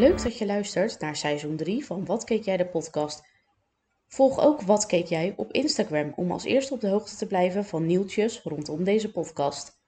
[0.00, 3.24] Leuk dat je luistert naar seizoen 3 van Wat keek jij de podcast.
[4.08, 7.64] Volg ook Wat keek jij op Instagram om als eerste op de hoogte te blijven
[7.64, 9.80] van nieuwtjes rondom deze podcast.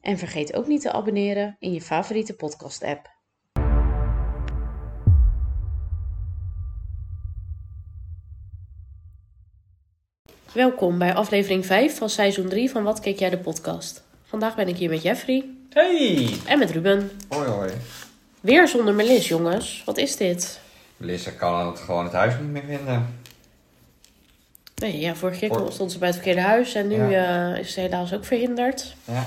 [0.00, 3.14] En vergeet ook niet te abonneren in je favoriete podcast app.
[10.52, 14.04] Welkom bij aflevering 5 van seizoen 3 van Wat keek jij de podcast.
[14.22, 16.36] Vandaag ben ik hier met Jeffrey Hey!
[16.46, 17.10] en met Ruben.
[17.28, 17.70] Hoi hoi.
[18.46, 19.82] Weer zonder Melis, jongens.
[19.84, 20.60] Wat is dit?
[20.96, 23.18] Lissa kan het gewoon het huis niet meer vinden.
[24.76, 27.72] Nee, ja, vorige keer Voor- stond ze bij het verkeerde huis en nu eh, is
[27.72, 28.94] ze helaas ook verhinderd.
[29.04, 29.26] Ja.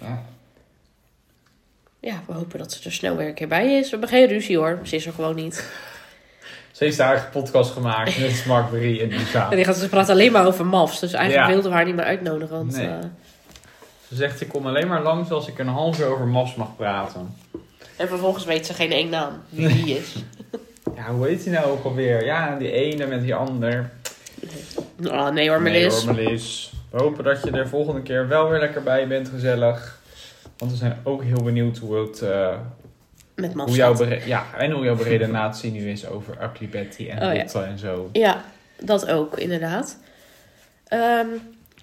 [0.00, 0.22] ja.
[2.00, 3.84] Ja, we hopen dat ze er snel weer een keer bij is.
[3.84, 5.54] We hebben geen ruzie hoor, ze is er gewoon niet.
[6.72, 9.50] Ze heeft haar eigen podcast gemaakt met Mark Marie en Lisa.
[9.50, 11.52] En die gaat, ze praat alleen maar over MAFs, dus eigenlijk Ja.
[11.52, 12.56] wilden we haar niet meer uitnodigen.
[12.56, 12.86] Want, Nee.
[12.88, 12.98] eh,
[14.08, 16.76] Ze zegt, ik kom alleen maar langs als ik een half uur over MAFs mag
[16.76, 17.36] praten.
[17.96, 20.14] En vervolgens weet ze geen één naam wie die is.
[20.96, 22.24] Ja, hoe heet die nou ook alweer?
[22.24, 23.90] Ja, die ene met die ander.
[25.04, 26.04] Oh, nee hoor, Melis.
[26.04, 26.72] Nee hoor, Melis.
[26.90, 29.98] We hopen dat je er volgende keer wel weer lekker bij bent, gezellig.
[30.58, 32.22] Want we zijn ook heel benieuwd hoe het...
[32.22, 32.54] eh,
[33.34, 37.34] Met hoe jouw ja, en hoe jouw beredenatie nu is over Ugly Betty en Oh,
[37.34, 37.62] ja.
[37.64, 38.08] En zo.
[38.12, 38.44] Ja,
[38.80, 39.98] dat ook, inderdaad.
[40.88, 41.26] Ehm,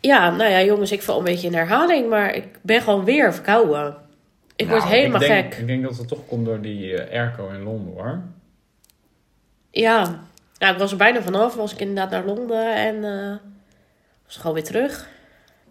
[0.02, 3.33] ja, nou ja, jongens, ik val een beetje in herhaling, maar ik ben gewoon weer
[3.33, 3.95] verkouden.
[4.56, 5.62] Ik word Nou, helemaal ik denk, gek.
[5.62, 8.22] Ik denk dat het toch komt door die eh, airco in Londen hoor.
[9.72, 10.23] Ja.
[10.58, 11.56] ja, ik was er bijna vanaf.
[11.56, 13.36] Was ik inderdaad naar Londen en eh,
[14.26, 15.08] was gewoon weer terug.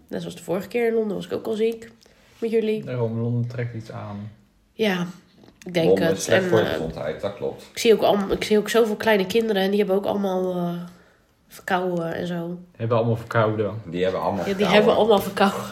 [0.08, 1.90] Net zoals de vorige keer in Londen was ik ook al ziek.
[2.38, 2.84] Met jullie.
[2.84, 4.30] Daarom, Londen trekt iets aan.
[4.72, 5.06] Ja,
[5.66, 6.28] ik denk Londen het.
[6.28, 7.62] En, voor de eh, gezondheid, dat klopt.
[7.72, 10.56] ik, zie ook allemaal, ik zie ook zoveel kleine kinderen en die hebben ook allemaal
[10.56, 10.74] eh,
[11.48, 12.58] verkouden en zo.
[12.76, 13.74] Hebben allemaal verkouden.
[13.84, 14.76] Die hebben allemaal Ja, die verkouden.
[14.76, 15.70] hebben allemaal verkouden.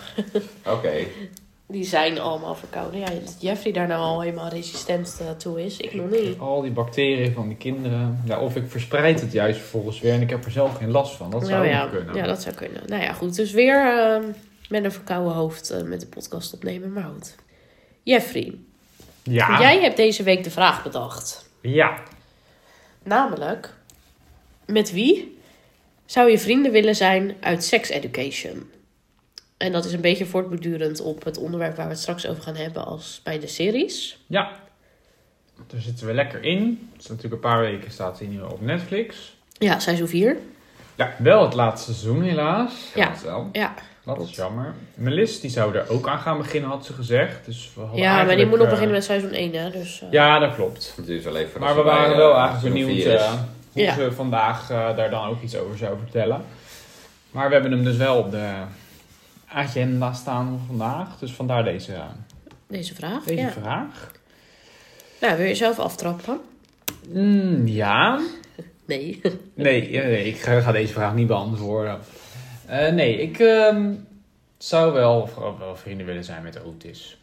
[0.67, 0.93] Oké.
[1.71, 3.01] Die zijn allemaal verkouden.
[3.01, 5.77] Ja, dat Jeffrey daar nou al helemaal resistent eh, toe is.
[5.77, 6.39] Ik nog niet.
[6.39, 8.23] Al die bacteriën van die kinderen.
[8.25, 11.17] Ja, of ik verspreid het juist vervolgens weer en ik heb er zelf geen last
[11.17, 11.31] van.
[11.31, 12.15] Dat zou Nou ook kunnen.
[12.15, 12.83] ja, dat zou kunnen.
[12.87, 13.37] Nou ja, goed.
[13.37, 14.23] Dus weer eh,
[14.69, 16.93] met een verkouden hoofd eh, met de podcast opnemen.
[16.93, 17.35] Maar goed.
[18.03, 18.55] Jeffrey,
[19.23, 19.61] ja.
[19.61, 21.51] jij hebt deze week de vraag bedacht.
[21.61, 22.03] Ja.
[23.03, 23.75] Namelijk,
[24.67, 25.39] met wie
[26.07, 28.71] zou je vrienden willen zijn uit sex education?
[29.61, 32.57] En dat is een beetje voortbordurend op het onderwerp waar we het straks over gaan
[32.57, 34.19] hebben als bij de series.
[34.27, 34.51] Ja.
[35.67, 36.89] Daar zitten we lekker in.
[36.93, 39.37] Het is natuurlijk een paar weken staat hij nu op Netflix.
[39.59, 40.37] Ja, seizoen 4.
[40.95, 42.73] Ja, wel het laatste seizoen helaas.
[42.95, 43.09] Ja.
[43.09, 43.49] Dat wel.
[43.53, 44.75] Ja, Dat is jammer.
[44.95, 47.45] Melis die zou er ook aan gaan beginnen, had ze gezegd.
[47.47, 49.71] Dus we hadden ja maar die moet nog eh, beginnen met seizoen 1, hè?
[49.71, 50.93] Dus, eh, Ja, dat klopt.
[50.97, 53.05] Het wel even voordat Maar we waren eh, wel eigenlijk benieuwd is.
[53.05, 53.33] eh,
[53.73, 53.95] hoe Ja.
[53.95, 56.45] ze vandaag eh, daar dan ook iets over zou vertellen.
[57.31, 58.53] Maar we hebben hem dus wel op de
[59.53, 61.19] agenda staan voor vandaag.
[61.19, 62.03] Dus vandaar deze,
[62.67, 63.25] Deze vraag.
[63.25, 63.51] deze ja.
[63.51, 64.11] vraag.
[65.21, 66.41] Nou, wil je zelf aftrappen?
[67.09, 68.21] Mm, ja.
[68.85, 69.21] Nee.
[69.55, 71.99] Nee, nee, ik ga, ga deze vraag niet beantwoorden.
[72.67, 73.95] Eh, nee, ik ehm,
[74.59, 75.29] zou wel
[75.75, 77.19] vrienden willen zijn met Otis.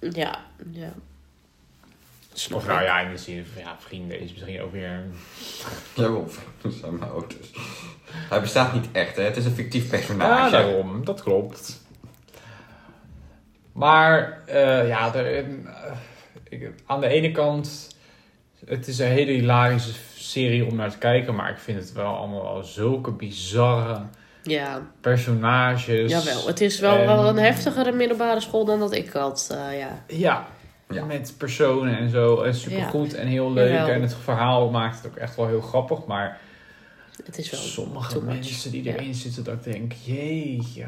[0.00, 0.38] ja,
[0.70, 0.92] ja.
[2.38, 5.04] Snap Of nou ja, in de zin van ja, vrienden is misschien ook weer...
[5.94, 6.08] Ja,
[6.62, 7.50] dat zijn mijn auto's.
[8.10, 9.22] Hij bestaat niet echt, hè?
[9.22, 10.50] Het is een fictief Ja, personage.
[10.50, 11.04] daarom.
[11.04, 11.84] Dat klopt.
[13.72, 15.44] Maar eh, ja, er, eh,
[16.48, 17.96] ik, aan de ene kant,
[18.66, 22.14] het is een hele hilarische serie om naar te kijken, maar ik vind het wel
[22.16, 24.00] allemaal wel zulke bizarre
[24.42, 26.10] Ja, personages.
[26.10, 26.46] jawel.
[26.46, 29.48] Het is wel, En- wel een heftigere middelbare school dan dat ik had.
[29.52, 30.04] eh, ja.
[30.06, 30.46] Ja,
[30.88, 31.04] Ja.
[31.04, 32.42] met personen en zo.
[32.42, 33.72] En supergoed en heel leuk.
[33.72, 33.94] Jawel.
[33.94, 36.04] En het verhaal maakt het ook echt wel heel grappig.
[36.04, 36.40] Maar
[37.24, 38.92] Het is wel sommige mensen die Ja.
[38.94, 40.86] erin zitten, dat ik denk, jeetje,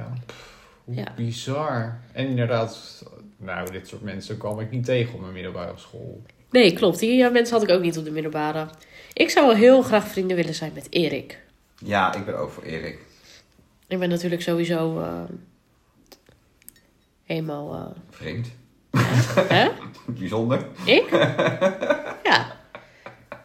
[0.85, 1.13] hoe Ja.
[1.17, 2.01] bizar.
[2.13, 3.03] En inderdaad,
[3.37, 6.23] nou, dit soort mensen kwam ik niet tegen op mijn middelbare school.
[6.51, 6.99] Nee, klopt.
[6.99, 8.69] Die mensen had ik ook niet op de middelbare.
[9.13, 11.43] Ik zou wel heel graag vrienden willen zijn met Erik.
[11.85, 12.99] Ja, ik ben ook voor Erik.
[13.87, 15.23] Ik ben natuurlijk sowieso eh,
[17.25, 17.75] helemaal...
[17.75, 18.51] eh, Vreemd.
[19.57, 19.69] hè?
[20.07, 20.67] Bijzonder.
[20.85, 21.09] Ik?
[22.31, 22.47] ja.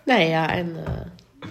[0.06, 1.48] Nee, ja, en eh,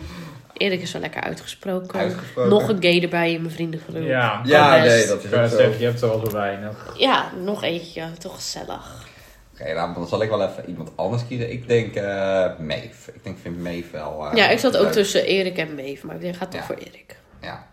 [0.53, 1.99] Erik is wel lekker uitgesproken.
[1.99, 2.51] Uitgesproken.
[2.51, 4.03] Nog een gay erbij in mijn vriendengroep.
[4.03, 4.97] Ja, Ja, best.
[4.97, 5.57] nee, dat is ik wou ook zo.
[5.57, 6.95] zeggen, je hebt er al zo weinig.
[6.99, 8.13] Ja, nog eentje.
[8.19, 9.07] Toch gezellig.
[9.53, 11.53] Oké, nou, dan zal ik wel even iemand anders kiezen.
[11.53, 13.13] Ik denk eh Maeve.
[13.15, 14.27] Ik denk, vind Maeve wel...
[14.27, 14.93] eh, ja, ik zat ook leuk.
[14.93, 16.67] tussen Erik en Maeve, maar ik denk, ga toch Ja.
[16.67, 17.17] voor Erik.
[17.41, 17.67] Ja.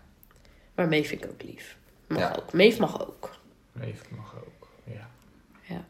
[0.75, 1.77] Maar Maeve vind ik ook lief.
[2.07, 2.35] Mag Ja.
[2.39, 2.53] ook.
[2.53, 3.29] Maeve mag ook.
[3.73, 5.07] Leef mag ook, ja.
[5.61, 5.83] Ja.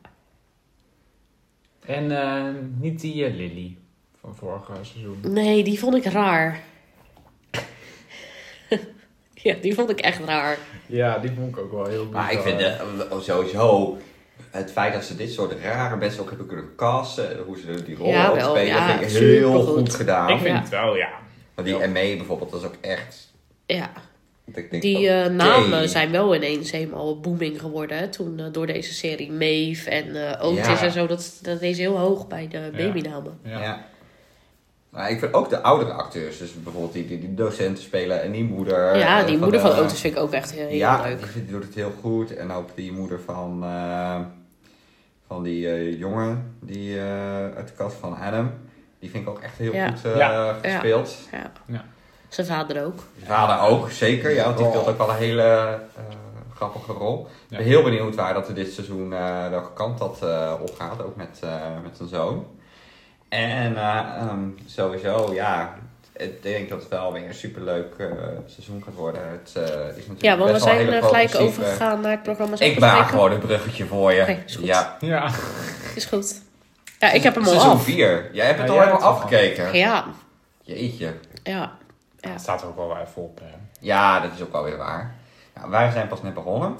[1.89, 2.43] En eh,
[2.79, 3.77] niet die eh, Lily
[4.21, 5.19] van vorige seizoen.
[5.21, 6.59] Nee, die vond ik raar.
[9.33, 10.57] ja, die vond ik echt raar.
[10.85, 12.61] Ja, die vond ik ook wel heel Maar ik vind
[13.11, 13.97] oh, sowieso
[14.49, 17.95] het feit dat ze dit soort rare mensen ook hebben kunnen casten, hoe ze die
[17.95, 20.29] rol Ja, ook wel, spelen, ja, dat vind ik heel goed gedaan.
[20.29, 20.59] Ik vind Ja.
[20.61, 21.09] het wel, ja.
[21.55, 21.87] Maar die Ja.
[21.87, 23.33] ME bijvoorbeeld, dat is ook echt...
[23.65, 23.91] Ja,
[24.57, 28.09] ik denk, die eh, namen zijn wel ineens helemaal booming geworden.
[28.11, 30.81] Toen eh, door deze serie Maeve en eh Otis Ja.
[30.83, 31.07] en zo.
[31.07, 33.39] Dat, dat is heel hoog bij de babynamen.
[33.43, 33.61] Ja.
[33.61, 33.85] Ja.
[34.89, 38.31] Maar ik vind ook de oudere acteurs, dus bijvoorbeeld die, die, die docenten spelen en
[38.31, 38.97] die moeder.
[38.97, 41.17] Ja, die moeder van Otis vind ik ook echt heel, heel ja, leuk.
[41.17, 42.35] die vindt- doet het heel goed.
[42.35, 44.19] En ook die moeder van, eh,
[45.27, 48.51] van die eh, jongen die, eh, uit de kast van Adam.
[48.99, 49.87] Die vind ik ook echt heel Ja.
[49.91, 50.53] goed eh, Ja.
[50.61, 51.17] gespeeld.
[51.67, 51.85] Ja.
[52.29, 52.99] Zijn vader ook.
[53.15, 54.31] Die vader ook, zeker.
[54.31, 56.03] Ja, want die speelt ook wel een hele eh,
[56.55, 57.27] grappige rol.
[57.49, 61.03] Ik ben heel benieuwd waar dat er dit seizoen, eh, welke kant dat eh opgaat.
[61.03, 61.49] Ook met, eh,
[61.83, 62.45] met zijn zoon.
[63.29, 65.73] En eh, ehm, sowieso, ja,
[66.17, 68.07] ik denk dat het wel weer een superleuk eh
[68.45, 69.21] seizoen gaat worden.
[69.29, 73.09] Het eh, is natuurlijk Ja, want we zijn gelijk overgegaan naar het programma Ik maak
[73.09, 74.37] gewoon een bruggetje voor je.
[74.45, 74.65] Is goed.
[74.65, 75.29] Ja, Ja.
[75.95, 76.41] Is goed.
[76.99, 77.83] Ja, ik heb hem al seizoen af.
[77.83, 78.29] 4.
[78.33, 79.07] Jij hebt het Ja, al helemaal al.
[79.09, 79.73] afgekeken.
[79.77, 80.05] Ja,
[80.61, 81.13] Jeetje.
[81.43, 81.71] ja.
[82.19, 82.29] Ja.
[82.29, 83.39] Het staat er ook wel even op.
[83.39, 83.55] Hè.
[83.79, 85.15] Ja, dat is ook wel weer waar.
[85.55, 86.75] Ja, wij zijn pas net begonnen.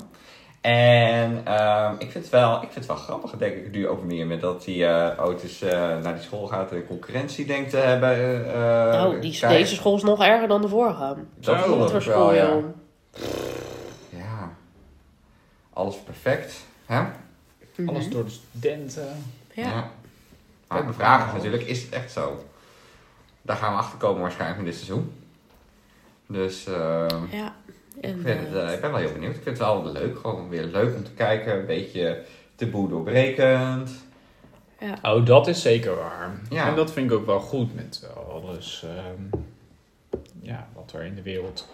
[0.62, 4.04] En ehm, ik, vind het wel, ik vind het wel grappig, denk ik, nu ook
[4.04, 7.78] meer met dat die eh Otis eh, naar die school gaat en concurrentie denkt te
[7.78, 8.46] hebben.
[8.54, 8.60] eh,
[8.92, 11.16] nou, die, deze school is nog erger dan de vorige.
[11.36, 12.60] Dat voor wel, school, ja.
[14.10, 14.52] Ja.
[15.74, 16.54] Alles perfect.
[16.86, 17.02] Hè?
[17.76, 17.90] Mhm.
[17.90, 19.24] Alles door de studenten.
[19.54, 19.90] Ja.
[20.68, 22.44] Maar de vraag is natuurlijk, is het echt zo?
[23.42, 25.19] Daar gaan we achter komen waarschijnlijk in dit seizoen.
[26.32, 27.56] Dus ehm, ja.
[28.02, 29.36] En, ik, vind het, eh, eh, ik ben wel heel benieuwd.
[29.36, 30.18] Ik vind het wel leuk.
[30.20, 31.60] Gewoon weer leuk om te kijken.
[31.60, 32.24] Een beetje
[32.56, 33.92] taboe doorbrekend.
[34.80, 34.98] ja.
[35.16, 36.40] Oh, dat is zeker waar.
[36.50, 36.68] Ja.
[36.68, 39.42] En dat vind ik ook wel goed met alles ehm,
[40.42, 41.68] ja, wat er in de wereld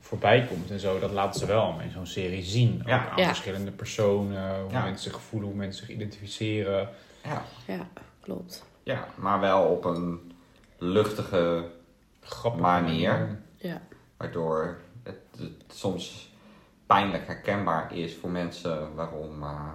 [0.00, 0.98] voorbij komt en zo.
[0.98, 2.78] Dat laten ze wel in zo'n serie zien.
[2.82, 3.08] Ook Ja.
[3.10, 3.26] aan Ja.
[3.26, 4.82] verschillende personen, hoe Ja.
[4.84, 6.88] mensen zich voelen, hoe mensen zich identificeren.
[7.24, 7.42] Ja.
[7.66, 7.88] ja,
[8.20, 8.64] klopt.
[8.82, 10.32] ja, maar wel op een
[10.78, 11.64] luchtige
[12.22, 12.60] Grappig.
[12.60, 13.38] Manier.
[13.56, 13.80] Ja.
[14.20, 16.32] Waardoor het, het soms
[16.86, 19.68] pijnlijk herkenbaar is voor mensen waarom, eh,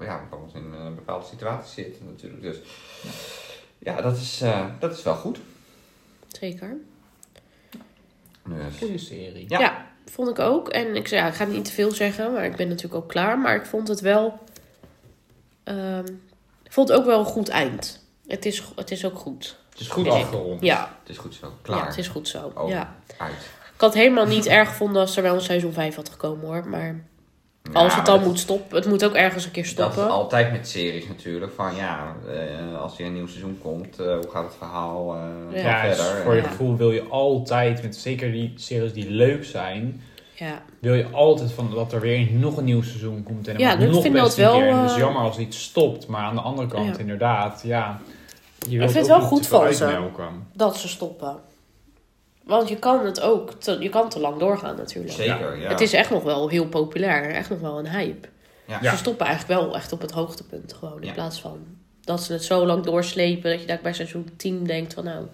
[0.00, 2.42] ja, waarom ze in een bepaalde situatie zitten natuurlijk.
[2.42, 2.58] Dus
[3.78, 5.38] ja, dat, is, eh, dat is wel goed.
[6.28, 6.76] Zeker.
[8.44, 9.44] Dus, Goede serie.
[9.48, 9.60] Ja.
[9.60, 9.86] Ja.
[10.06, 10.68] vond ik ook.
[10.68, 13.38] En ik, ja, ik ga niet te veel zeggen, maar ik ben natuurlijk ook klaar.
[13.38, 14.38] Maar ik vond het wel...
[15.64, 16.06] ehm,
[16.62, 18.04] ik vond het ook wel een goed eind.
[18.26, 19.58] Het is, het is ook goed.
[19.70, 20.60] het is goed afgerond.
[20.60, 21.52] Ja, Het is goed zo.
[21.62, 21.78] Klaar.
[21.78, 22.52] ja het is goed zo.
[22.54, 22.68] Oh.
[22.68, 22.96] Ja.
[23.16, 23.60] Uit.
[23.82, 26.46] Ik had het helemaal niet erg gevonden als er wel een seizoen 5 had gekomen
[26.46, 26.68] hoor.
[26.68, 27.04] Maar
[27.72, 30.04] als Ja, het dan moet stoppen, het moet ook ergens een keer Dat stoppen.
[30.04, 31.52] is altijd met series natuurlijk.
[31.56, 35.62] Van ja, eh, als er een nieuw seizoen komt, eh, hoe gaat het verhaal eh,
[35.62, 35.82] Ja.
[35.82, 36.22] Ja, dus verder?
[36.22, 40.02] voor je gevoel wil je altijd, met zeker die series die leuk zijn,
[40.34, 43.48] Ja, wil je altijd van dat er weer nog een nieuw seizoen komt.
[43.48, 44.68] En dan Ja, dat nog vind ik best dat een wel, keer.
[44.70, 46.98] En het is jammer als iets stopt, maar aan de andere kant Ja.
[47.00, 48.00] inderdaad, ja.
[48.68, 50.08] Je wilt vind het wel goed van ze.
[50.52, 51.50] dat ze stoppen.
[52.44, 55.14] Want je kan het ook, te, je kan te lang doorgaan natuurlijk.
[55.14, 55.68] Zeker, ja.
[55.68, 58.28] Het is echt nog wel heel populair, echt nog wel een hype.
[58.64, 58.78] Ja.
[58.82, 58.90] Ja.
[58.90, 61.00] Ze stoppen eigenlijk wel echt op het hoogtepunt gewoon.
[61.00, 61.12] In Ja.
[61.12, 61.58] plaats van
[62.04, 65.24] dat ze het zo lang doorslepen dat je daar bij seizoen 10 denkt van nou,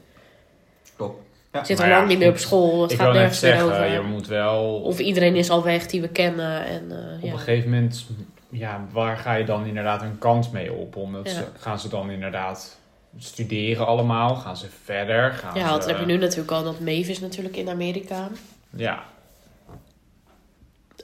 [0.97, 1.23] Klopt.
[1.53, 3.87] ik zit ja, lang niet meer op school, het Ik gaat nergens meer over.
[3.93, 6.65] je moet wel Of iedereen is al weg die we kennen.
[6.65, 7.33] En, eh, op ja.
[7.33, 8.07] een gegeven moment,
[8.51, 10.97] ja, waar ga je dan inderdaad een kans mee op?
[10.97, 11.35] Omdat Ja.
[11.35, 12.78] ze, gaan ze dan inderdaad
[13.19, 14.35] studeren allemaal?
[14.37, 15.33] Gaan ze verder?
[15.33, 17.69] Gaan ja, ze, want dan heb je nu natuurlijk al dat Maeve is natuurlijk in
[17.69, 18.29] Amerika.
[18.71, 19.05] Ja,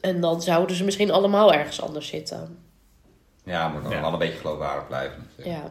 [0.00, 2.58] En dan zouden ze misschien allemaal ergens anders zitten.
[3.44, 4.00] Ja, moet nog Ja.
[4.00, 5.18] wel een beetje geloofwaardig blijven.
[5.28, 5.56] natuurlijk.
[5.56, 5.70] Ja.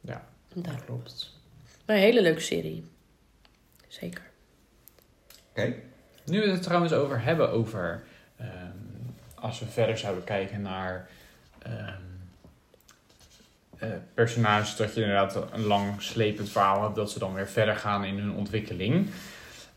[0.00, 0.24] Ja.
[0.54, 1.32] Nou, klopt.
[1.86, 2.84] maar een hele leuke serie.
[3.88, 4.22] Zeker.
[5.50, 5.74] Oké.
[6.24, 8.02] Nu we het trouwens over hebben over
[8.36, 8.48] ehm,
[9.34, 11.08] als we verder zouden kijken naar
[11.58, 11.94] ehm, eh,
[14.14, 18.04] personages, dat je inderdaad een lang slepend verhaal hebt, dat ze dan weer verder gaan
[18.04, 19.06] in hun ontwikkeling.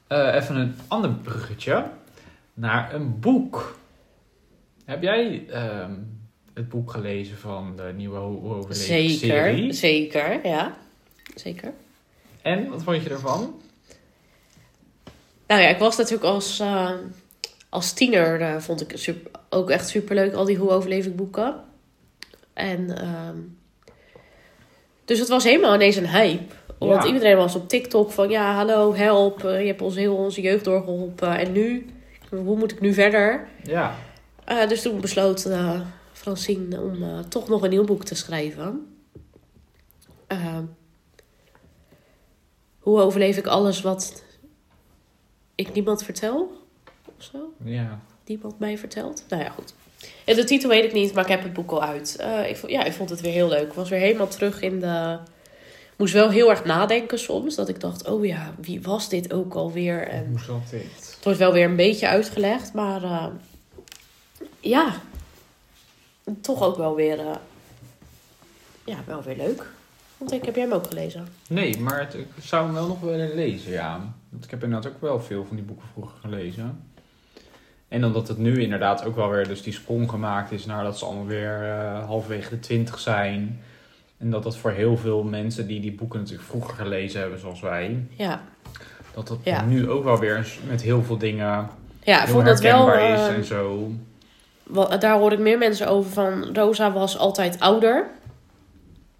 [0.08, 1.86] Eh, even een ander bruggetje
[2.54, 3.78] naar een boek.
[4.86, 5.92] Heb jij ehm,
[6.54, 9.18] het boek gelezen van de nieuwe Ho- Hoe Overleven Zeker.
[9.18, 9.74] serie?
[9.74, 10.78] Zeker, ja.
[11.36, 11.74] Zeker.
[12.42, 13.62] En, wat vond je ervan?
[15.48, 16.92] Nou ja, ik was natuurlijk als, eh,
[17.70, 21.56] als tiener, eh, vond ik super, ook echt superleuk, al die Hoe overleef ik boeken.
[22.54, 23.38] En, ehm,
[25.06, 26.54] dus het was helemaal ineens een hype.
[26.80, 27.08] Want Ja.
[27.08, 30.64] iedereen was op TikTok van, ja, hallo, help, eh, je hebt ons heel onze jeugd
[30.64, 31.38] doorgeholpen.
[31.38, 31.86] En nu,
[32.30, 33.48] hoe moet ik nu verder?
[33.64, 33.96] Ja.
[34.46, 35.82] Eh, dus toen besloot eh,
[36.14, 38.88] Francine om toch nog een nieuw boek te schrijven.
[42.80, 44.24] Hoe overleef ik alles wat
[45.56, 46.52] ik niemand vertel?
[47.18, 47.54] Of zo?
[47.64, 48.00] Ja.
[48.25, 49.24] Niemand mij verteld.
[49.30, 49.74] Nou ja, goed.
[50.25, 52.15] En de titel weet ik niet, maar ik heb het boek al uit.
[52.15, 53.68] Eh, ik, vond, ja, ik vond het weer heel leuk.
[53.68, 55.18] Ik was weer helemaal terug in de...
[55.98, 57.56] Moest wel heel erg nadenken soms.
[57.56, 60.08] Dat ik dacht, oh ja, wie was dit ook alweer?
[60.08, 61.15] En Hoe zat dit?
[61.15, 63.25] het wordt wel weer een beetje uitgelegd, maar eh,
[64.60, 64.96] ja,
[66.42, 67.36] toch ook wel weer, eh,
[68.86, 69.65] ja, wel weer leuk.
[70.18, 71.27] Want ik heb jij hem ook gelezen.
[71.48, 74.13] Nee, maar het, ik zou hem wel nog willen lezen, ja.
[74.30, 76.93] Want ik heb inderdaad ook wel veel van die boeken vroeger gelezen.
[77.94, 80.98] En omdat het nu inderdaad ook wel weer dus die sprong gemaakt is naar dat
[80.98, 83.62] ze allemaal weer eh, halverwege de twintig zijn.
[84.18, 87.60] En dat dat voor heel veel mensen die die boeken natuurlijk vroeger gelezen hebben, zoals
[87.62, 88.42] wij, Ja,
[89.14, 89.66] dat dat Ja.
[89.66, 91.70] nu ook wel weer met heel veel dingen
[92.04, 93.92] ja heel dat wel, herkenbaar is eh, en zo.
[94.64, 98.06] wel- daar hoorde ik meer mensen over van, Rosa was altijd ouder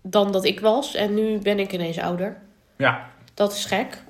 [0.02, 0.96] dan dat ik was.
[0.96, 2.38] En nu ben ik ineens ouder.
[2.78, 4.04] Ja, Dat is gek.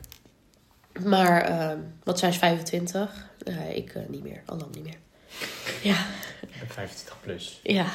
[1.01, 3.29] Maar, eh, wat zij is 25.
[3.43, 4.97] Nee, ik eh, niet meer, al lang niet meer.
[5.81, 6.05] Ja.
[6.67, 7.59] 25 plus.
[7.63, 7.85] Ja,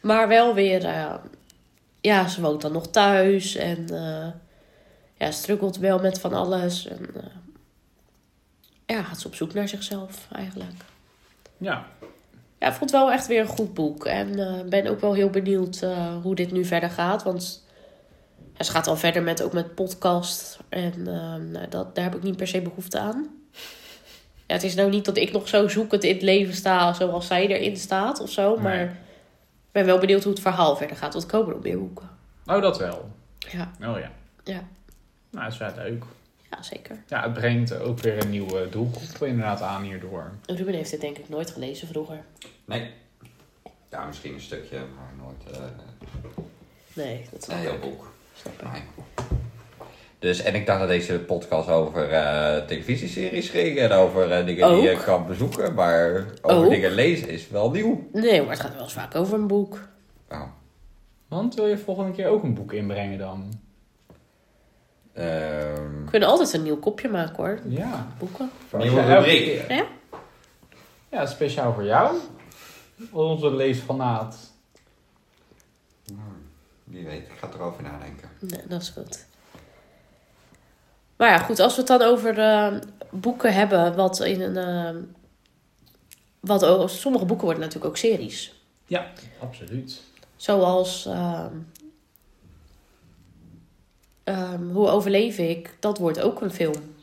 [0.00, 1.14] maar wel weer, eh,
[2.00, 4.28] ja, ze woont dan nog thuis en eh
[5.16, 6.86] ja, struggelt wel met van alles.
[6.86, 7.22] En eh,
[8.86, 10.84] ja, gaat ze op zoek naar zichzelf eigenlijk.
[11.56, 11.86] Ja,
[12.58, 14.04] Ja, ik vond het wel echt weer een goed boek.
[14.06, 14.36] En
[14.68, 15.80] ben ook wel heel benieuwd
[16.22, 17.22] hoe dit nu verder gaat.
[17.22, 17.64] Want
[18.60, 20.58] ja, ze gaat al verder met, ook met podcast.
[20.68, 23.28] En eh, nou, dat, daar heb ik niet per se behoefte aan.
[24.46, 27.26] Ja, het is nou niet dat ik nog zo zoekend in het leven sta zoals
[27.26, 28.56] zij erin staat of zo.
[28.56, 31.12] Maar ik ben wel benieuwd hoe het verhaal verder gaat.
[31.12, 32.08] Want er komen nog meer boeken.
[32.46, 33.10] oh dat wel.
[33.38, 34.10] Ja, Oh ja.
[34.44, 34.62] Ja.
[35.30, 36.04] Nou, dat is wel leuk.
[36.50, 37.02] ja zeker.
[37.08, 40.30] Ja, het brengt ook weer een nieuwe doelgroep inderdaad aan hierdoor.
[40.46, 42.24] Ruben heeft dit denk ik nooit gelezen vroeger.
[42.64, 42.90] Nee.
[43.90, 45.64] Ja, misschien een stukje, maar nooit eh,
[46.92, 47.80] Nee, dat is een wel heel leuk.
[47.80, 48.12] boek.
[48.42, 48.72] Snap ik.
[48.72, 48.82] Nee.
[50.18, 54.68] Dus, en ik dacht dat deze podcast over eh, televisieseries ging en over eh, dingen
[54.74, 56.70] die je kan bezoeken, maar over Ook.
[56.70, 58.08] dingen lezen is wel nieuw.
[58.12, 59.78] Nee, maar het gaat wel eens vaak over een boek.
[60.28, 60.44] Nou,
[61.28, 63.52] Want wil je volgende keer ook een boek inbrengen dan?
[65.12, 67.58] ehm, We kunnen altijd een nieuw kopje maken hoor.
[67.68, 68.06] Ja.
[68.18, 68.50] Boeken.
[68.78, 69.44] Nieuwe rubriek.
[69.44, 69.84] keer- Ja?
[71.10, 72.16] Ja, speciaal voor jou.
[73.10, 74.49] Onze leesfanaat.
[76.90, 78.28] Wie weet, ik ga erover nadenken.
[78.40, 79.26] Nee, dat is goed.
[81.16, 82.76] Maar ja, goed, als we het dan over eh,
[83.10, 84.56] boeken hebben, wat in een.
[84.56, 85.02] eh,
[86.40, 88.54] wat, ook- sommige boeken worden natuurlijk ook series.
[89.40, 90.00] Absoluut.
[90.36, 91.06] Zoals.
[91.06, 91.54] ehm,
[94.24, 95.76] ehm, Hoe overleef ik?
[95.80, 96.94] Dat wordt ook een film.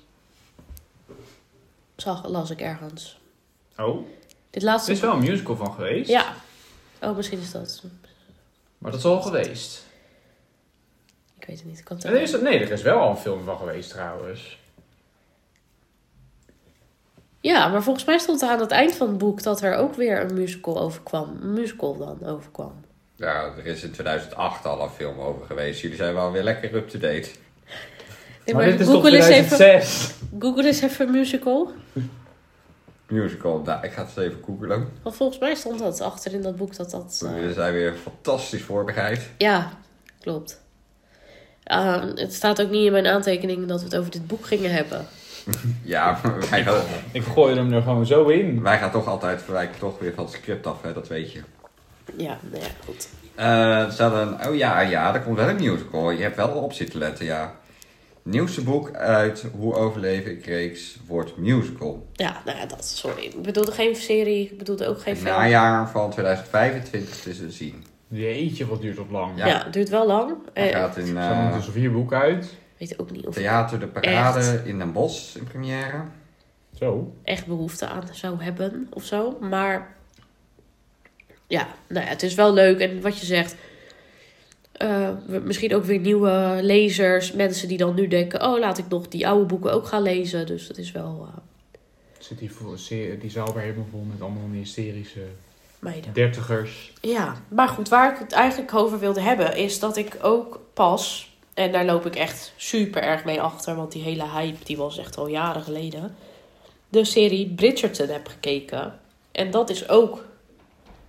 [1.95, 3.19] Zag, las ik ergens.
[3.77, 4.05] Oh,
[4.49, 4.91] Dit er laatste.
[4.91, 6.09] is wel een musical van geweest.
[6.09, 6.33] Ja.
[7.01, 7.83] Oh, misschien is dat.
[8.87, 9.85] Maar dat is al geweest.
[11.39, 11.79] Ik weet het niet.
[11.79, 14.59] Ik kan het Er is, nee, er is wel al een film van geweest trouwens.
[17.39, 19.95] Ja, maar volgens mij stond er aan het eind van het boek dat er ook
[19.95, 21.39] weer een musical overkwam.
[21.41, 22.73] Een musical dan overkwam.
[23.15, 25.81] Ja, er is in 2008 al een film over geweest.
[25.81, 27.29] Jullie zijn wel weer lekker up-to-date.
[28.45, 30.13] Nee, maar dit is toch Google eens even, 2006?
[30.39, 31.71] Google eens even musical.
[33.07, 34.87] Musical, nou, ik ga het eens even googlen.
[35.03, 37.25] Want volgens mij stond dat achter in dat boek dat dat...
[37.35, 39.29] Jullie zijn weer fantastisch voorbereid.
[39.37, 39.69] Ja,
[40.19, 40.61] klopt.
[41.63, 44.71] Ah, het staat ook niet in mijn aantekeningen dat we het over dit boek gingen
[44.71, 45.05] hebben.
[45.83, 48.61] Ja, wij gaan, Ik gooi hem er gewoon zo in.
[48.61, 51.41] wij gaan toch altijd verwijken toch weer van het script af, hè, dat weet je.
[52.17, 53.09] Ja, nou ja, goed.
[53.35, 56.11] Er staat een, oh ja, ja, er komt wel een musical.
[56.11, 57.55] Je hebt wel op zitten letten, ja.
[58.29, 62.07] Nieuwste boek uit Hoe overleven ik reeks wordt musical.
[62.13, 63.23] Ja, nou ja, dat, sorry.
[63.23, 65.35] Ik bedoelde geen serie, ik bedoelde ook geen Het film.
[65.35, 67.83] najaar van 2025 te zien.
[68.07, 69.37] Jeetje, wat duurt dat lang.
[69.37, 69.45] Ja.
[69.47, 69.63] Ja.
[69.63, 70.33] het duurt wel lang.
[70.53, 72.55] Hij Eh, gaat in Er eh, dus vier boeken uit.
[72.77, 76.03] weet ook niet of Theater de Parade in Den Bosch in première.
[76.73, 77.13] Zo.
[77.23, 79.37] echt behoefte aan zou hebben of zo.
[79.41, 79.95] Maar
[81.47, 82.79] ja, nou ja, het is wel leuk.
[82.79, 83.55] En wat je zegt,
[84.77, 85.09] eh,
[85.43, 87.31] misschien ook weer nieuwe lezers.
[87.31, 90.45] Mensen die dan nu denken, oh laat ik nog die oude boeken ook gaan lezen.
[90.45, 91.41] Dus dat is wel eh,
[92.19, 95.23] Zit die, die zaal weer helemaal vol met allemaal hysterische
[95.79, 96.13] meiden.
[96.13, 96.93] dertigers.
[97.01, 101.31] Ja, maar goed, waar ik het eigenlijk over wilde hebben, is dat ik ook pas,
[101.53, 104.97] en daar loop ik echt super erg mee achter, want die hele hype die was
[104.97, 106.15] echt al jaren geleden,
[106.89, 108.99] de serie Bridgerton heb gekeken.
[109.31, 110.25] En dat is ook,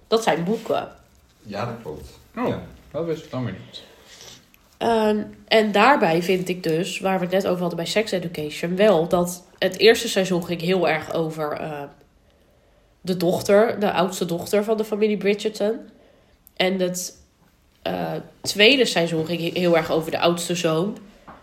[0.06, 0.88] dat zijn boeken.
[1.42, 2.18] Ja, dat klopt.
[2.36, 2.62] Oh, Ja.
[2.92, 3.82] Dat wist ik dan weer niet.
[4.78, 8.76] Ehm, en daarbij vind ik dus, waar we het net over hadden bij Sex Education,
[8.76, 11.82] wel dat het eerste seizoen ging heel erg over eh,
[13.00, 15.78] de dochter, de oudste dochter van de familie Bridgerton.
[16.56, 17.22] En het
[17.82, 20.98] eh, tweede seizoen ging heel erg over de oudste zoon.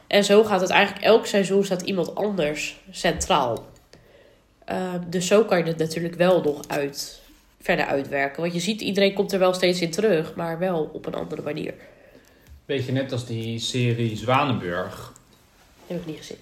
[0.07, 3.65] En zo gaat het eigenlijk elk seizoen staat iemand anders centraal.
[4.65, 7.21] Eh, dus zo kan je het natuurlijk wel nog uit,
[7.65, 8.41] verder uitwerken.
[8.41, 11.41] Want je ziet, iedereen komt er wel steeds in terug, maar wel op een andere
[11.41, 11.73] manier.
[12.65, 15.13] Beetje net als die serie Zwanenburg.
[15.87, 16.37] heb ik niet gezien.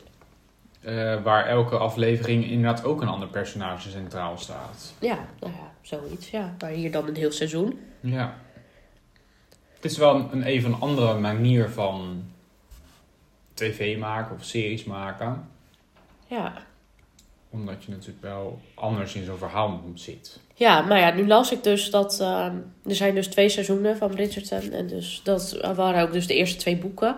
[0.81, 4.93] eh, waar elke aflevering inderdaad ook een ander personage centraal staat.
[4.99, 6.29] Ja, nou ja, zoiets.
[6.29, 6.55] Ja.
[6.59, 7.79] Maar hier dan een heel seizoen.
[7.99, 8.35] Ja.
[9.75, 12.23] Het is wel een, een even andere manier van
[13.53, 15.47] tv maken of series maken.
[16.27, 16.53] Ja.
[17.53, 20.39] Omdat je natuurlijk wel anders in zo'n verhaal zit.
[20.55, 22.19] Ja, maar ja, nu las ik dus dat...
[22.19, 22.55] ehm,
[22.87, 24.71] er zijn dus twee seizoenen van Bridgerton.
[24.71, 27.15] En dus dat waren ook dus de eerste twee boeken.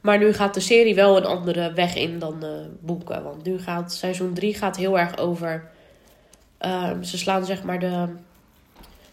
[0.00, 3.22] Maar nu gaat de serie wel een andere weg in dan de boeken.
[3.22, 5.70] Want nu gaat seizoen 3 gaat heel erg over...
[6.58, 8.06] ehm, ze slaan zeg maar de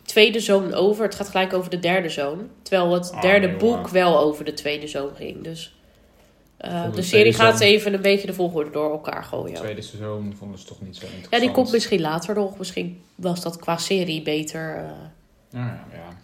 [0.04, 1.04] tweede zoon over.
[1.06, 2.50] Het gaat gelijk over de derde zoon.
[2.62, 5.44] Terwijl het Ah, derde nee, boek wel over de tweede zoon ging.
[5.44, 5.76] Dus
[6.64, 9.54] eh, de de serie gaat even een beetje de volgorde door elkaar gooien.
[9.54, 11.34] Het tweede seizoen vonden ze toch niet zo interessant.
[11.34, 12.58] Ja, die komt misschien later nog.
[12.58, 14.76] Misschien was dat qua serie beter.
[14.78, 14.84] eh,
[15.50, 16.18] Ja, ja, ja.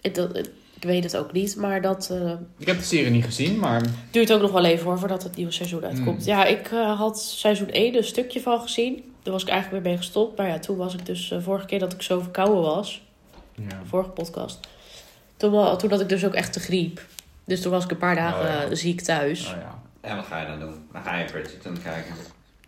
[0.00, 0.36] ik, dat,
[0.74, 3.82] ik weet het ook niet, maar dat eh, Ik heb de serie niet gezien, maar
[4.10, 6.24] duurt ook nog wel even hoor, voordat het nieuwe seizoen uitkomt.
[6.24, 6.32] Hmm.
[6.34, 6.66] Ja, ik
[6.96, 9.04] had seizoen 1 een stukje van gezien.
[9.22, 10.36] Daar was ik eigenlijk weer mee gestopt.
[10.38, 13.02] Maar ja, toen was ik dus, vorige keer dat ik zo verkouden was,
[13.54, 13.80] ja.
[13.84, 14.60] vorige podcast.
[15.36, 17.00] Toen, toen had ik dus ook echt de griep.
[17.44, 18.74] Dus toen was ik een paar dagen Oh, ja.
[18.74, 19.46] ziek thuis.
[19.46, 19.79] Oh, ja.
[20.00, 20.88] En wat ga je dan doen?
[20.92, 22.14] Dan ga je Bridgerton kijken.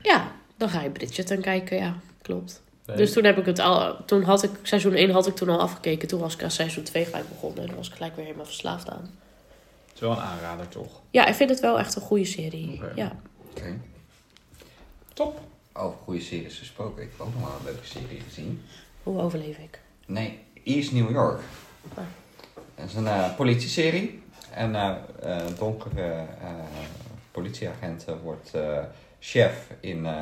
[0.03, 2.63] Ja, dan ga je Bridgerton kijken, ja, klopt.
[2.97, 5.61] Dus toen heb ik het al, toen had ik, seizoen 1 had ik toen al
[5.61, 6.09] afgekeken.
[6.09, 7.61] Toen was ik aan seizoen 2 gelijk begonnen.
[7.61, 9.11] En daar was ik gelijk weer helemaal verslaafd aan.
[9.85, 11.01] Het is wel een aanrader, toch?
[11.11, 12.81] Ja, ik vind het wel echt een goede serie.
[12.95, 13.13] Ja.
[13.51, 13.79] Oké.
[15.13, 15.41] Top.
[15.73, 17.03] Over goede series gesproken.
[17.03, 18.63] Ik heb ook nog wel een leuke serie gezien.
[19.03, 19.81] Hoe overleef ik?
[20.07, 21.41] Nee, East New York.
[21.95, 22.05] Ah.
[22.75, 24.23] Het is een eh, politieserie.
[24.55, 24.89] En eh,
[25.23, 26.49] eh, een donkere eh,
[27.33, 28.83] politieagent wordt eh,
[29.25, 30.13] chef in eh,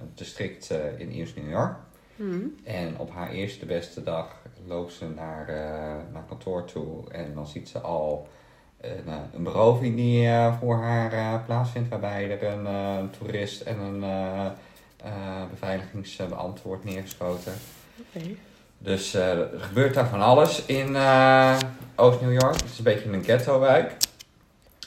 [0.00, 1.76] het district eh, in East New York.
[2.16, 2.54] Hmm.
[2.64, 4.36] En op haar eerste beste dag
[4.66, 5.46] loopt ze naar,
[6.12, 7.10] naar kantoor toe.
[7.10, 8.28] En dan ziet ze al
[8.80, 10.28] een, eh, een beroving die
[10.60, 11.88] voor haar plaatsvindt.
[11.88, 14.04] Waarbij er een toerist en een
[15.50, 17.52] beveiligingsbeambte wordt neergeschoten.
[17.98, 18.26] Oké.
[18.78, 20.96] Dus er gebeurt daar van alles in
[21.94, 22.54] Oost-New York.
[22.54, 23.92] Het is een beetje een ghetto-wijk.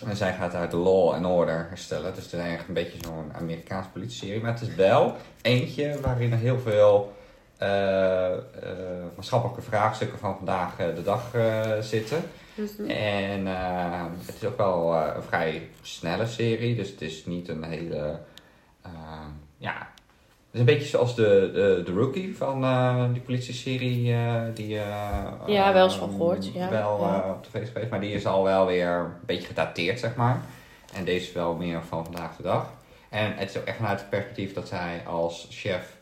[0.05, 2.13] En zij gaat daar de law and order herstellen.
[2.13, 4.41] Dus het is eigenlijk een beetje zo'n Amerikaanse politie-serie.
[4.41, 7.13] Maar het is wel eentje waarin er heel veel
[7.61, 8.39] eh, eh,
[9.15, 11.35] maatschappelijke vraagstukken van vandaag eh, de dag
[11.79, 12.23] zitten.
[12.55, 12.89] Mhm.
[12.89, 13.45] En
[14.25, 16.75] het is ook wel een vrij snelle serie.
[16.75, 18.19] Dus het is niet een hele...
[19.57, 19.87] ja,
[20.51, 24.13] is een beetje zoals de, de, de Rookie van eh, die politie-serie.
[24.13, 26.69] eh, die, eh, Ja, wel eens van gehoord, ja.
[26.69, 27.29] Wel Ja.
[27.29, 27.89] op tv geweest.
[27.89, 30.41] Maar die is al wel weer een beetje gedateerd, zeg maar.
[30.93, 32.69] En deze is wel meer van vandaag de dag.
[33.09, 35.97] En het is ook echt vanuit het perspectief dat zij als chef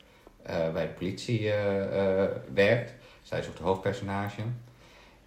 [0.74, 1.52] bij de politie
[2.54, 2.94] werkt.
[3.22, 4.42] Zij is ook de hoofdpersonage.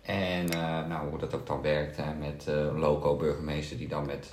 [0.03, 0.47] En
[0.89, 4.31] nou, hoe dat ook dan werkt hè, met een loco-burgemeester die dan met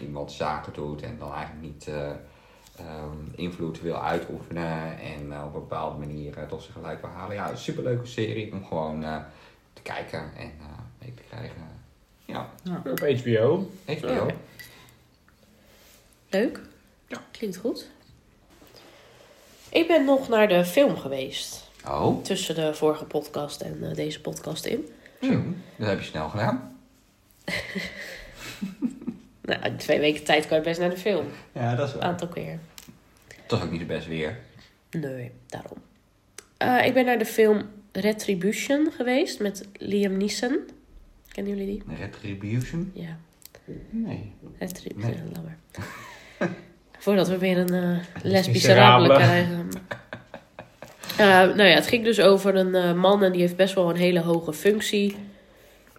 [0.00, 1.90] iemand zaken doet en dan eigenlijk niet
[2.86, 7.10] ehm, invloed wil uitoefenen en eh, op een bepaalde manier eh, tot zijn gelijk wil
[7.10, 7.36] halen.
[7.36, 9.16] Ja, een superleuke serie om gewoon eh,
[9.72, 10.66] te kijken en eh,
[10.98, 11.68] mee te krijgen.
[12.24, 13.70] Ja, Ja, op HBO.
[13.86, 14.08] HBO.
[14.12, 14.26] Ja.
[16.30, 16.60] Leuk.
[17.06, 17.18] Ja.
[17.30, 17.88] Klinkt goed.
[19.68, 21.68] Ik ben nog naar de film geweest.
[21.88, 24.88] Oh, Tussen de vorige podcast en eh, deze podcast in.
[25.22, 25.42] zo.
[25.76, 26.76] Dat heb je snel gedaan.
[29.40, 31.26] Nou, in twee weken tijd kan je best naar de film.
[31.52, 32.58] Ja, dat is Een aantal keer.
[33.50, 34.38] Dat is ook niet het best weer.
[34.90, 35.78] Nee, daarom.
[36.56, 40.58] Eh, ik ben naar de film Retribution geweest met Liam Neeson.
[41.28, 41.96] Kennen jullie die?
[41.96, 42.90] Retribution?
[42.94, 43.18] Ja,
[43.90, 44.32] Nee.
[44.58, 45.32] Retribution.
[45.32, 46.48] Nee.
[46.98, 47.98] Voordat we weer een eh
[48.32, 49.08] Les Miserabele.
[49.08, 49.68] Miserabele krijgen.
[51.16, 53.90] Eh, nou ja, het ging dus over een eh, man en die heeft best wel
[53.90, 55.16] een hele hoge functie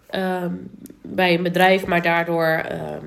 [0.06, 0.54] ehm,
[1.02, 3.06] bij een bedrijf, maar daardoor ehm,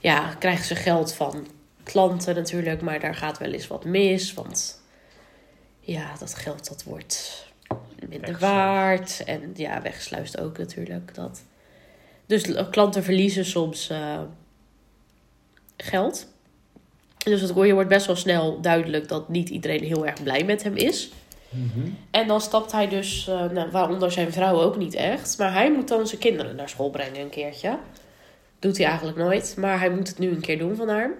[0.00, 1.46] ja, krijgen ze geld van
[1.86, 4.80] klanten natuurlijk, maar daar gaat wel eens wat mis, want
[5.80, 7.46] ja, dat geld dat wordt
[8.08, 11.42] minder waard en ja, wegsluist ook natuurlijk dat.
[12.26, 14.20] Dus klanten verliezen soms eh,
[15.76, 16.26] geld.
[17.18, 20.62] Dus het, je wordt best wel snel duidelijk dat niet iedereen heel erg blij met
[20.62, 21.10] hem is.
[22.10, 25.38] En dan stapt hij dus, eh, nou, waaronder zijn vrouw ook niet echt.
[25.38, 27.78] Maar hij moet dan zijn kinderen naar school brengen een keertje.
[28.58, 29.54] Doet hij eigenlijk nooit.
[29.58, 31.10] Maar hij moet het nu een keer doen van haar.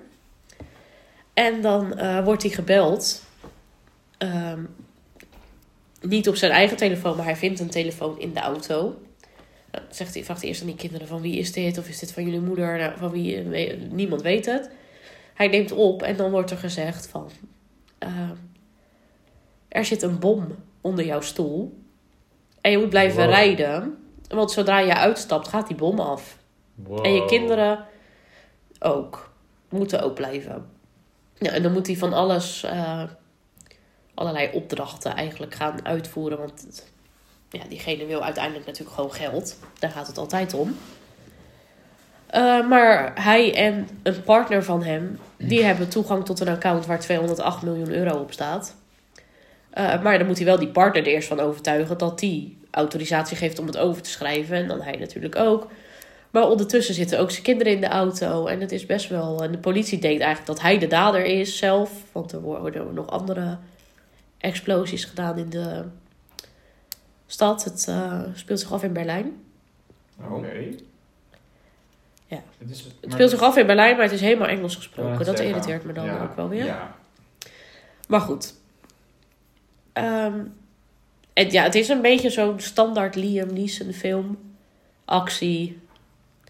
[1.37, 3.23] En dan eh, wordt hij gebeld.
[4.19, 4.61] Ehm,
[6.01, 8.97] niet op zijn eigen telefoon, maar hij vindt een telefoon in de auto.
[9.73, 11.79] Nou, zegt hij, vraagt hij eerst aan die kinderen van wie is dit?
[11.79, 12.79] Of is dit van jullie moeder?
[12.79, 13.51] Nou, van wie?
[13.51, 14.71] eh, niemand weet het.
[15.35, 17.31] Hij neemt op en dan wordt er gezegd van...
[17.99, 18.35] ehm,
[19.69, 20.47] er zit een bom
[20.81, 21.79] onder jouw stoel.
[22.61, 23.31] En je moet blijven Wow.
[23.31, 23.97] rijden.
[24.29, 26.39] Want zodra je uitstapt, gaat die bom af.
[27.03, 27.29] En je Wow.
[27.29, 27.85] kinderen
[28.79, 29.33] ook.
[29.69, 30.71] Moeten ook blijven.
[31.39, 33.03] Ja, en dan moet hij van alles, eh,
[34.15, 36.39] allerlei opdrachten eigenlijk gaan uitvoeren.
[36.39, 36.85] Want
[37.51, 39.59] ja, diegene wil uiteindelijk natuurlijk gewoon geld.
[39.79, 40.77] Daar gaat het altijd om.
[42.27, 47.01] Eh, maar hij en een partner van hem, die hebben toegang tot een account waar
[47.01, 48.75] 208 miljoen euro op staat.
[49.71, 53.37] Eh, maar dan moet hij wel die partner er eerst van overtuigen dat die autorisatie
[53.37, 54.57] geeft om het over te schrijven.
[54.57, 55.69] En dan hij natuurlijk ook.
[56.37, 58.47] Maar ondertussen zitten ook zijn kinderen in de auto.
[58.47, 59.43] En het is best wel.
[59.43, 61.91] En de politie denkt eigenlijk dat hij de dader is zelf.
[62.13, 63.59] Want er worden nog andere
[64.39, 65.85] explosies gedaan in de
[67.27, 67.65] stad.
[67.65, 69.45] Het eh, speelt zich af in Berlijn.
[70.31, 70.65] Oké.
[72.27, 72.43] Ja.
[72.59, 75.25] Het, is, Het speelt zich af in Berlijn, maar het is helemaal Engels gesproken.
[75.25, 76.23] Dat irriteert me dan Ja.
[76.23, 76.65] ook wel weer.
[76.65, 76.97] Ja.
[78.09, 78.55] Maar goed.
[79.93, 80.41] Ehm,
[81.33, 84.39] en ja, het is een beetje zo'n standaard Liam Neeson film.
[85.05, 85.85] Actie.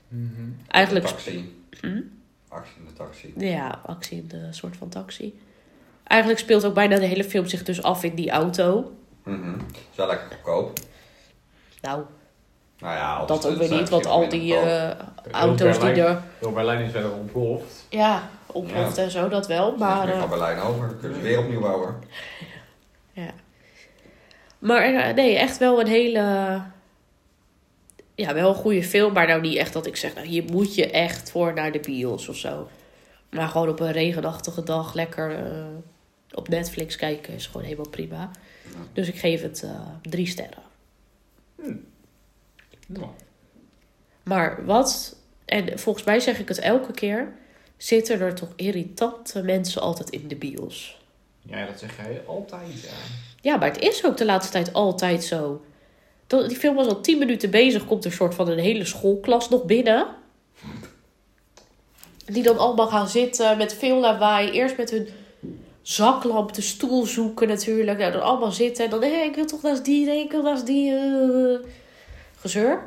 [0.09, 0.51] Mhm.
[0.69, 1.65] Eigenlijk, Taxi.
[1.81, 2.01] Hm?
[2.49, 3.33] Actie in de taxi.
[3.37, 5.39] ja, actie in de soort van taxi.
[6.05, 8.93] Eigenlijk speelt ook bijna de hele film zich dus af in die auto.
[9.23, 9.55] Mhm.
[9.91, 10.79] Is wel lekker goedkoop.
[11.83, 12.03] Nou,
[12.79, 14.91] Nou ja, dat ook weer niet, want al die eh,
[15.31, 17.87] auto's die er Heel Berlijn is verder ontploft.
[17.89, 19.77] ja, ontploft en zo, dat wel.
[19.77, 20.95] Maar, Ze eh, van Berlijn over.
[21.01, 21.95] Kunnen ze weer opnieuw bouwen.
[23.13, 23.31] Ja.
[24.59, 26.61] Maar eh, nee, echt wel een hele.
[28.17, 29.13] Ja, wel een goede film.
[29.13, 31.81] Maar nou niet echt dat ik zeg, nou hier moet je echt voor naar de
[31.81, 32.69] bios of zo.
[33.31, 35.65] Maar gewoon op een regenachtige dag lekker eh,
[36.31, 38.31] op Netflix kijken is gewoon helemaal prima.
[38.93, 40.63] Dus ik geef het eh, drie sterren.
[42.87, 43.07] Nou,
[44.23, 47.33] Maar wat, en volgens mij zeg ik het elke keer,
[47.77, 51.01] zitten er toch irritante mensen altijd in de bios.
[51.43, 52.83] Ja, dat zeg jij altijd.
[52.83, 52.91] Ja.
[53.41, 55.65] Ja, maar het is ook de laatste tijd altijd zo.
[56.27, 59.49] Die film was al tien minuten bezig, komt er een soort van een hele schoolklas
[59.49, 60.07] nog binnen.
[62.27, 64.51] Die dan allemaal gaan zitten met veel lawaai.
[64.51, 65.09] Eerst met hun
[65.83, 67.99] zaklamp de stoel zoeken natuurlijk.
[67.99, 70.43] Nou, dan allemaal zitten en dan, hé, ik wil toch naast die, nee, ik wil
[70.43, 70.95] naast die.
[70.95, 71.59] eh.
[72.41, 72.83] Gezeur.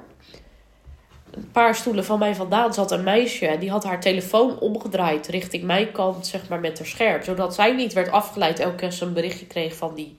[1.31, 3.47] Een paar stoelen van mij vandaan zat een meisje.
[3.47, 7.23] En die had haar telefoon omgedraaid richting mijn kant, zeg maar, met haar scherm.
[7.23, 10.17] Zodat zij niet werd afgeleid elke keer ze een berichtje kreeg van die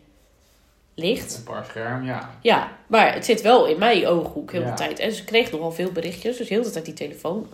[0.94, 1.36] licht.
[1.36, 2.30] Een paar scherm, ja.
[2.42, 4.74] Ja, maar het zit wel in mijn ooghoek heel de Ja.
[4.74, 4.98] tijd.
[4.98, 7.46] En ze kreeg nogal veel berichtjes, dus heel de tijd die telefoon.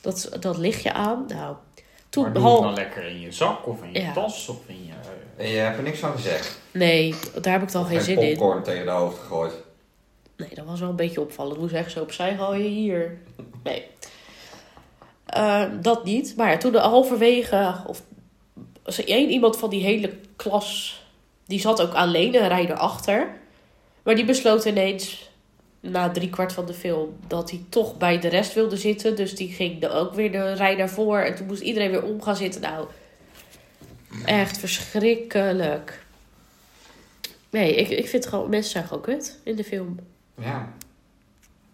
[0.00, 1.24] Dat, dat lichtje aan.
[1.28, 1.56] Nou,
[2.08, 4.12] toen maar doe het dan lekker in je zak of in je Ja.
[4.12, 4.92] tas of in je...
[5.36, 6.60] En je hebt er niks van gezegd.
[6.70, 8.36] Nee, daar heb ik dan Of geen zin in.
[8.36, 9.52] popcorn tegen de hoofd gegooid.
[10.36, 11.56] Nee, dat was wel een beetje opvallend.
[11.58, 13.18] Hoe zeg je zo opzij gooien hier?
[13.62, 13.86] Nee.
[15.26, 16.36] Eh, dat niet.
[16.36, 17.82] Maar ja, toen de halverwege...
[17.86, 18.02] Of,
[18.82, 21.01] als er één iemand van die hele klas...
[21.52, 23.30] Die zat ook alleen, een rijder achter.
[24.02, 25.30] Maar die besloot ineens...
[25.80, 27.16] Na drie kwart van de film...
[27.26, 29.16] Dat hij toch bij de rest wilde zitten.
[29.16, 31.18] Dus die ging dan ook weer de rij daarvoor.
[31.18, 32.60] En toen moest iedereen weer om gaan zitten.
[32.60, 32.86] Nou...
[34.24, 36.04] Echt verschrikkelijk.
[37.50, 38.50] Nee, ik, ik vind gewoon...
[38.50, 39.98] Mensen zijn gewoon kut in de film.
[40.40, 40.72] Ja,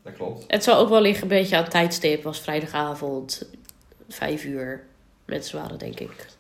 [0.03, 0.45] dat klopt.
[0.47, 2.23] Het zal ook wel liggen een beetje aan het tijdstip.
[2.23, 3.49] was vrijdagavond,
[4.09, 4.87] vijf uur.
[5.25, 6.38] Mensen waren denk ik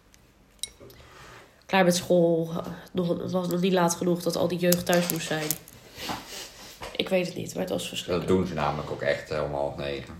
[1.68, 2.50] klaar met school.
[2.92, 5.46] Nog, het was nog niet laat genoeg dat al die jeugd thuis moest zijn.
[6.96, 8.28] Ik weet het niet, maar het was Dat verschrikkelijk.
[8.38, 10.14] doen ze namelijk ook echt eh, om half negen.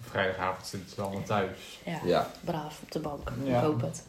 [0.00, 1.80] Vrijdagavond zitten ze allemaal thuis.
[1.84, 2.30] Ja, Ja.
[2.40, 3.28] braaf op de bank.
[3.44, 3.56] Ja.
[3.58, 4.02] Ik hoop het.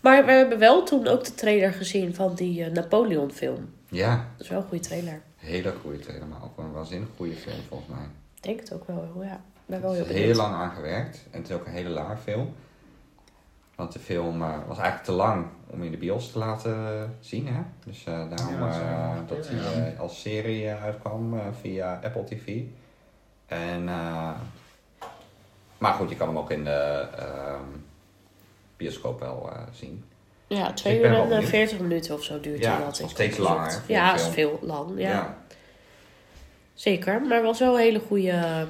[0.00, 3.74] Maar we hebben wel toen ook de trailer gezien van die eh, Napoleon film.
[3.88, 5.22] Ja, Dat is wel een goede trailer.
[5.36, 8.04] hele goede trailer, maar ook een waanzinnig goede film volgens mij.
[8.34, 9.32] Ik denk het ook wel, ja.
[9.34, 10.26] Ik ben wel heel is benieuwd.
[10.26, 12.54] heel lang aan gewerkt en het is ook een hele lange film.
[13.76, 17.02] Want de film eh, was eigenlijk te lang om in de bios te laten eh,
[17.20, 17.46] zien.
[17.48, 17.60] Hè?
[17.84, 19.86] Dus eh, daarom Ja, dat eh, dat hij ja.
[19.86, 22.60] eh, als serie uitkwam via Apple TV.
[23.46, 24.30] En, eh,
[25.78, 27.62] maar goed, je kan hem ook in de ehm,
[28.76, 30.04] bioscoop wel zien.
[30.46, 31.50] Ja, twee Ik uur ben wel en eh, benieuwd.
[31.50, 34.90] 40 minuten of zo duurt Ja, ik nog steeds langer Ja, is veel lang.
[34.96, 35.08] Ja.
[35.10, 35.36] Ja.
[36.74, 38.66] Zeker, maar wel een hele goede.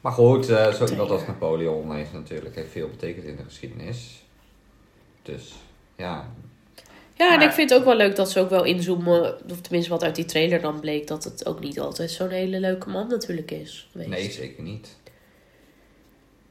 [0.00, 4.22] Maar goed, eh, zo iemand als Napoleon heeft natuurlijk heeft veel betekend in de geschiedenis.
[5.22, 5.54] Dus
[5.96, 6.30] ja,
[7.16, 9.50] Ja, en ik vind het ook wel leuk dat ze ook wel inzoomen.
[9.50, 12.60] Of tenminste, wat uit die trailer dan bleek, dat het ook niet altijd zo'n hele
[12.60, 13.88] leuke man natuurlijk is.
[13.92, 14.10] Geweest.
[14.10, 14.98] nee, zeker niet.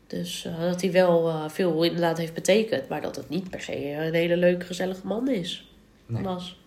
[0.07, 3.61] Dus eh, dat hij wel eh, veel inderdaad heeft betekend, maar dat het niet per
[3.61, 5.71] se een hele leuke, gezellige man is.
[6.05, 6.23] Nee.
[6.23, 6.59] Was.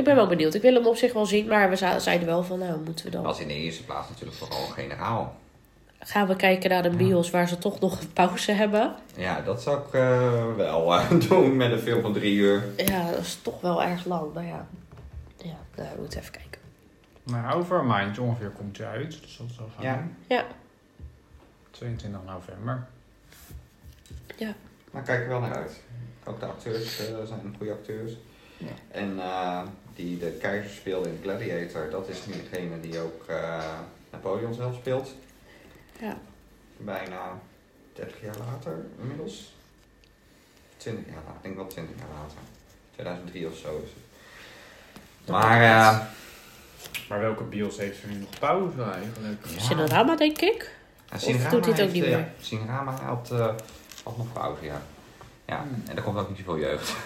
[0.00, 0.54] Ik ben wel benieuwd.
[0.54, 3.10] Ik wil hem op zich wel zien, maar we zeiden wel van, nou, moeten we
[3.10, 3.22] dan.
[3.22, 5.36] Was in de eerste plaats natuurlijk vooral een generaal.
[5.98, 8.94] gaan we kijken naar een bios waar ze toch nog een pauze hebben.
[9.16, 12.64] Ja, dat zou ik eh, wel eh, doen met een film van drie uur.
[12.76, 14.34] Ja, dat is toch wel erg lang.
[14.34, 14.66] Maar ja,
[15.36, 16.60] ja nou, we moeten even kijken.
[17.22, 19.20] Maar over een maandje ongeveer komt hij uit.
[19.22, 20.16] Dus dat is wel fijn.
[20.28, 20.36] Ja.
[20.36, 20.44] Ja.
[21.70, 22.86] 22 november.
[24.90, 25.80] Maar ik kijk er wel naar uit.
[26.24, 28.12] Ook de acteurs eh, zijn goede acteurs.
[28.60, 28.66] Ja.
[28.90, 29.62] En eh,
[30.00, 33.78] die de keizer speelde in Gladiator, dat is nu degene die ook eh,
[34.10, 35.14] Napoleon zelf speelt.
[36.00, 36.16] Ja.
[36.76, 37.38] Bijna
[37.92, 39.54] 30 jaar later inmiddels.
[40.76, 42.38] 20 jaar later, ik denk wel 20 jaar later.
[42.94, 45.30] 2003 of zo is het.
[45.30, 46.00] Maar eh,
[47.08, 49.46] Maar welke bios heeft er nu nog pauze eigenlijk?
[49.46, 49.60] Ja.
[49.60, 50.74] Cinerama, denk ik.
[51.10, 52.18] ja, Of doet hij het ook niet eh, meer?
[52.18, 53.54] ja, Cinerama had, eh,
[54.04, 54.82] had nog pauze, ja.
[55.46, 55.82] Ja, Hmm.
[55.86, 56.92] en er komt ook niet zoveel jeugd.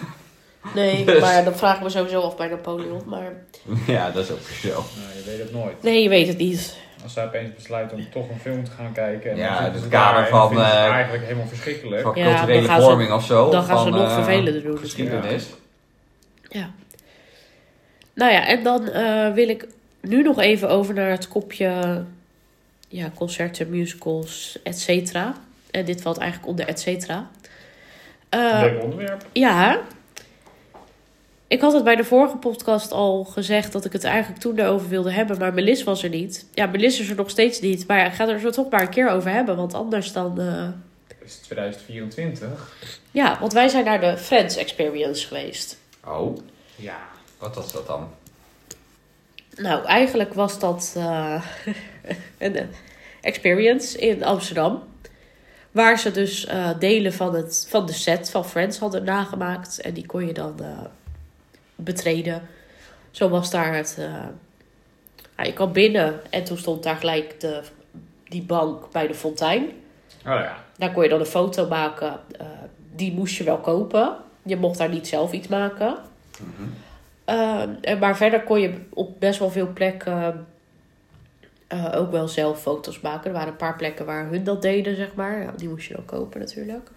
[0.73, 3.01] Nee, Dus- maar dan vragen we sowieso af bij Napoleon.
[3.05, 3.31] Maar
[3.87, 4.67] ja, dat is ook zo.
[4.69, 4.83] Nou,
[5.17, 5.83] je weet het nooit.
[5.83, 6.77] nee, je weet het niet.
[7.03, 9.31] Als zij opeens besluiten om toch een film te gaan kijken.
[9.31, 12.15] En Ja, dan zitten het ze kader daar en van, het eh, eigenlijk helemaal verschrikkelijk.
[12.15, 13.49] Ja, culturele vorming of zo.
[13.51, 14.77] Dan gaan ze nog eh, vervelender doen.
[14.77, 15.45] Geschiedenis.
[16.49, 16.69] Ja.
[18.13, 19.67] Nou ja, en dan eh, wil ik
[20.01, 22.03] nu nog even over naar het kopje
[22.87, 25.33] ja, concerten, musicals, et cetera.
[25.71, 27.27] En dit valt eigenlijk onder et cetera.
[28.29, 29.25] Eh, Leuk onderwerp.
[29.31, 29.79] ja,
[31.47, 34.89] ik had het bij de vorige podcast al gezegd dat ik het eigenlijk toen daarover
[34.89, 36.45] wilde hebben, maar Melis was er niet.
[36.53, 38.89] Ja, Melis is er nog steeds niet, maar ik ga er zo toch maar een
[38.89, 40.39] keer over hebben, want anders dan...
[40.39, 40.67] eh,
[41.07, 42.99] Het is 2024.
[43.11, 45.77] Ja, want wij zijn naar de Friends Experience geweest.
[46.05, 46.37] Oh,
[46.75, 46.97] Ja.
[47.37, 48.09] wat was dat dan?
[49.55, 51.41] Nou, eigenlijk was dat eh,
[52.37, 52.69] een
[53.21, 54.83] experience in Amsterdam.
[55.71, 59.81] Waar ze dus eh, delen van, het, van de set van Friends hadden nagemaakt.
[59.81, 60.79] En die kon je dan eh,
[61.75, 62.41] betreden.
[63.11, 63.95] Zo was daar het...
[63.99, 64.23] eh
[65.35, 67.61] nou, je kwam binnen en toen stond daar gelijk de,
[68.23, 69.63] die bank bij de fontein.
[69.63, 70.63] Oh ja.
[70.77, 72.19] Daar kon je dan een foto maken.
[72.37, 72.47] eh,
[72.95, 74.15] die moest je wel kopen.
[74.43, 75.97] Je mocht daar niet zelf iets maken.
[77.25, 80.47] Ehm, en maar verder kon je op best wel veel plekken
[81.95, 83.25] ook wel zelf foto's maken.
[83.27, 85.41] Er waren een paar plekken waar hun dat deden, zeg maar.
[85.41, 86.89] Ja, die moest je dan kopen natuurlijk.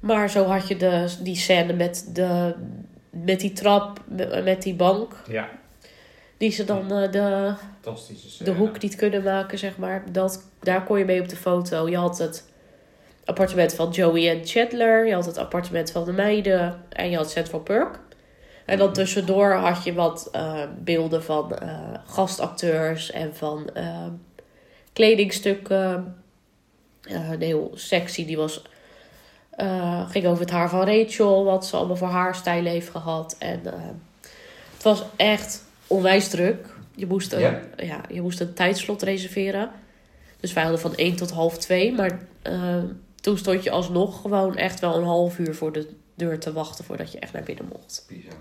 [0.00, 2.54] Maar zo had je de, die scène met, de,
[3.10, 5.22] met die trap, met met die bank.
[5.28, 5.48] Ja.
[6.36, 7.54] Die ze dan eh, de,
[8.44, 10.12] de hoek niet kunnen maken, zeg maar.
[10.12, 11.88] Dat, daar kon je mee op de foto.
[11.88, 12.48] Je had het
[13.24, 15.06] appartement van Joey en Chandler.
[15.06, 16.82] Je had het appartement van de meiden.
[16.88, 17.98] En je had Central Perk.
[18.66, 23.70] En dan tussendoor had je wat eh, beelden van eh, gastacteurs en van
[24.92, 26.16] kledingstukken.
[27.02, 28.62] Een heel sexy, die was,
[29.58, 33.36] eh, ging over het haar van Rachel, wat ze allemaal voor haarstijlen heeft gehad.
[33.38, 33.72] En eh,
[34.74, 36.66] het was echt onwijs druk.
[36.94, 37.60] Je moest, een, Ja.
[37.76, 38.00] ja.
[38.12, 39.70] je moest een tijdslot reserveren.
[40.40, 41.92] Dus wij hadden van 1 tot half 2.
[41.92, 42.82] Maar eh,
[43.20, 46.84] toen stond je alsnog gewoon echt wel een half uur voor de deur te wachten
[46.84, 48.04] voordat je echt naar binnen mocht.
[48.08, 48.32] Bizar.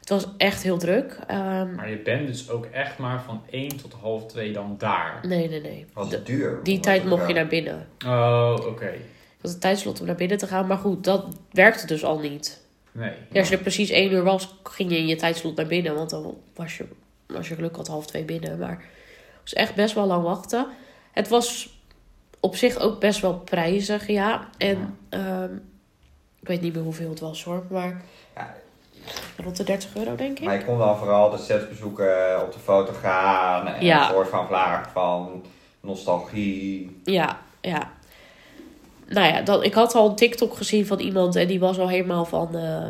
[0.00, 1.18] Het was echt heel druk.
[1.26, 5.18] Ehm, Maar je bent dus ook echt maar van 1 tot half 2 dan daar.
[5.26, 5.86] nee, nee, nee.
[5.92, 6.60] Was het duur?
[6.62, 7.86] die tijd mocht je naar binnen.
[8.06, 8.90] Oh, oké.
[9.42, 10.66] Was een tijdslot om naar binnen te gaan.
[10.66, 12.60] Maar goed, dat werkte dus al niet.
[12.92, 13.12] Nee.
[13.30, 15.94] Ja, als je er precies één uur was, ging je in je tijdslot naar binnen.
[15.94, 16.84] Want dan was je,
[17.36, 18.58] als je geluk had, half twee binnen.
[18.58, 20.66] Maar het was echt best wel lang wachten.
[21.12, 21.78] Het was
[22.40, 24.48] op zich ook best wel prijzig, ja.
[24.58, 25.54] En ehm,
[26.40, 27.64] ik weet niet meer hoeveel het was hoor.
[27.70, 28.02] Maar
[28.36, 28.54] Ja.
[29.36, 30.44] rond de 30 euro, denk ik.
[30.44, 33.66] Maar je kon dan vooral de sets bezoeken, op de foto gaan.
[33.66, 34.02] En Ja.
[34.08, 35.44] een soort van vlaag van
[35.80, 37.00] nostalgie.
[37.04, 37.90] Ja, ja.
[39.12, 41.88] Nou ja, dan, ik had al een TikTok gezien van iemand en die was al
[41.88, 42.56] helemaal van...
[42.56, 42.88] eh,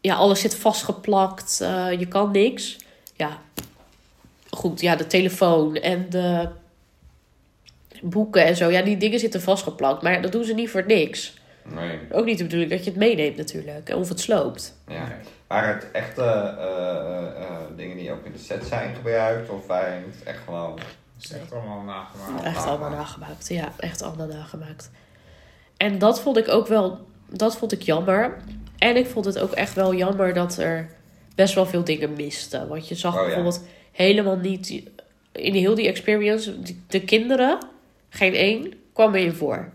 [0.00, 2.76] ja, alles zit vastgeplakt, eh, je kan niks.
[3.16, 3.38] Ja,
[4.50, 6.48] goed, ja, de telefoon en de
[8.02, 8.70] boeken en zo.
[8.70, 11.34] Ja, die dingen zitten vastgeplakt, maar dat doen ze niet voor niks.
[11.62, 11.98] Nee.
[12.10, 14.74] Ook niet de bedoeling dat je het meeneemt natuurlijk, of het sloopt.
[14.88, 15.18] Ja.
[15.46, 19.50] Waren het echte eh, eh, eh, dingen die ook in de set zijn gebruikt?
[19.50, 20.78] Of waren het echt gewoon...
[21.16, 22.44] Het is echt allemaal nagemaakt.
[22.44, 23.48] Echt allemaal nagemaakt.
[23.48, 24.90] Ja, echt allemaal nagemaakt.
[25.76, 28.36] En dat vond ik ook wel, dat vond ik jammer.
[28.78, 30.90] En ik vond het ook echt wel jammer dat er
[31.34, 32.68] best wel veel dingen misten.
[32.68, 33.24] Want je zag Oh, ja.
[33.26, 34.82] bijvoorbeeld helemaal niet
[35.32, 36.54] in heel die experience,
[36.86, 37.58] de kinderen,
[38.08, 39.72] geen één, kwam erin voor.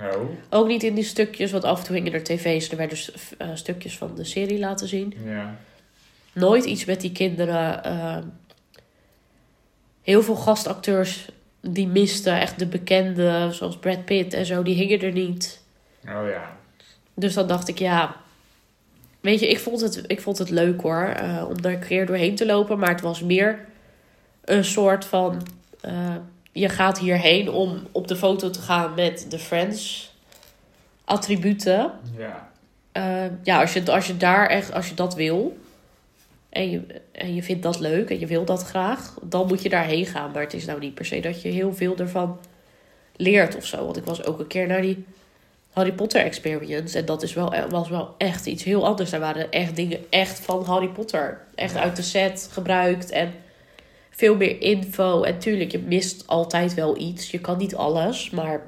[0.00, 2.76] Oh, Ook niet in die stukjes, want af en toe hingen er tv's en er
[2.76, 5.14] werden dus, eh, stukjes van de serie laten zien.
[5.24, 5.56] ja.
[6.32, 7.84] Nooit iets met die kinderen.
[7.84, 8.22] ehm,
[10.02, 11.28] heel veel gastacteurs
[11.60, 15.62] die misten, echt de bekende, zoals Brad Pitt en zo, die hingen er niet.
[16.04, 16.56] Oh ja.
[17.14, 18.16] Dus dan dacht ik, ja.
[19.20, 22.06] Weet je, ik vond het, ik vond het leuk hoor, eh, om daar een keer
[22.06, 22.78] doorheen te lopen.
[22.78, 23.64] Maar het was meer
[24.44, 25.46] een soort van.
[25.80, 26.14] eh,
[26.52, 30.12] je gaat hierheen om op de foto te gaan met de Friends
[31.04, 31.90] attributen.
[32.16, 32.48] Ja.
[32.92, 35.58] Eh, ja, als je, als je daar echt, als je dat wil
[36.48, 36.80] en je,
[37.12, 40.30] en je vindt dat leuk en je wil dat graag, dan moet je daarheen gaan.
[40.30, 42.40] Maar het is nou niet per se dat je heel veel ervan
[43.16, 43.84] leert of zo.
[43.84, 45.04] Want ik was ook een keer naar die
[45.70, 49.10] Harry Potter experience en dat is wel, was wel echt iets heel anders.
[49.10, 51.40] Daar waren echt dingen echt van Harry Potter.
[51.54, 53.32] Echt uit de set gebruikt en
[54.10, 55.22] veel meer info.
[55.22, 57.30] En tuurlijk, je mist altijd wel iets.
[57.30, 58.66] Je kan niet alles, maar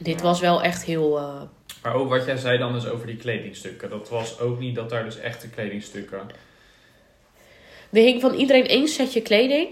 [0.00, 1.18] dit was wel echt heel...
[1.18, 1.42] eh,
[1.82, 3.90] Maar ook wat jij zei dan dus over die kledingstukken.
[3.90, 6.20] Dat was ook niet dat daar dus echte kledingstukken...
[7.92, 9.68] Er hing van iedereen één setje kleding.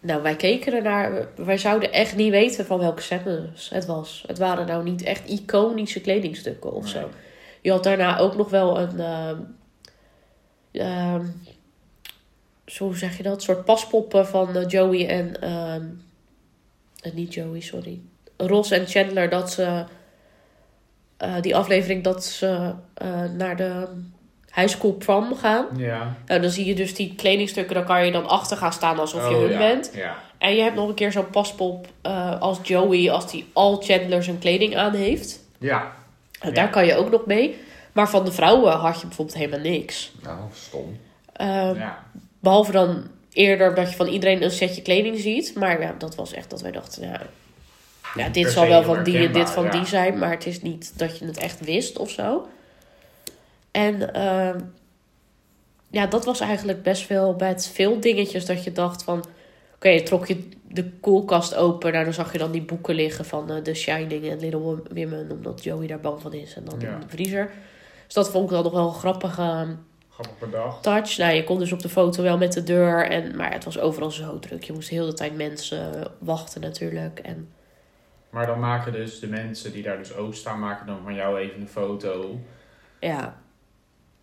[0.00, 1.28] Nou, wij keken ernaar.
[1.36, 4.24] Wij zouden echt niet weten van welke scènes het was.
[4.26, 7.00] Het waren nou niet echt iconische kledingstukken of zo.
[7.00, 7.08] Nee.
[7.60, 9.00] Je had daarna ook nog wel een...
[10.72, 11.24] ehm,
[12.66, 13.34] zo zeg je dat?
[13.34, 15.40] Een soort paspoppen van eh, Joey en...
[15.42, 18.00] eh, niet Joey, sorry.
[18.36, 19.28] Ross en Chandler.
[19.28, 19.84] Dat ze...
[21.16, 22.72] eh, die aflevering dat ze
[23.36, 23.88] naar de
[24.56, 25.66] high school prom gaan.
[25.76, 26.14] Ja.
[26.26, 29.28] Nou, dan zie je dus die kledingstukken, dan kan je dan achter gaan staan alsof
[29.28, 29.58] je Oh, hun ja.
[29.58, 29.90] bent.
[29.94, 30.14] Ja.
[30.38, 34.22] En je hebt nog een keer zo'n paspop eh, als Joey, als die al Chandler
[34.22, 35.40] zijn kleding aan heeft.
[35.58, 35.92] Ja.
[36.40, 36.54] En Ja.
[36.54, 37.56] Daar kan je ook nog mee.
[37.92, 40.12] Maar van de vrouwen had je bijvoorbeeld helemaal niks.
[40.22, 40.98] Nou, stom.
[41.32, 42.04] Ehm, Ja.
[42.40, 45.54] Behalve dan eerder dat je van iedereen een setje kleding ziet.
[45.54, 47.20] Maar ja, dat was echt dat wij dachten, ja,
[48.14, 50.18] ja dit zal wel van die en dit van die zijn.
[50.18, 52.46] Maar het is niet dat je het echt wist of zo.
[53.76, 54.60] En ehm,
[55.90, 59.24] ja, dat was eigenlijk best wel met veel dingetjes dat je dacht van...
[59.74, 61.92] Oké, trok je de koelkast open.
[61.92, 65.30] Nou, dan zag je dan die boeken liggen van eh, The Shining en Little Women.
[65.30, 66.54] Omdat Joey daar bang van is.
[66.54, 66.94] En dan Ja.
[66.94, 67.50] in de vriezer.
[68.04, 69.74] Dus dat vond ik dan nog wel een grappige ehm,
[70.10, 70.82] Grappig bedacht.
[70.82, 71.16] touch.
[71.16, 73.10] Nou, je kon dus op de foto wel met de deur.
[73.10, 74.64] En, maar het was overal zo druk.
[74.64, 77.18] Je moest de hele tijd mensen wachten natuurlijk.
[77.18, 77.48] En
[78.30, 81.38] Maar dan maken dus de mensen die daar dus ook staan, maken dan van jou
[81.38, 82.40] even een foto
[83.00, 83.36] ja,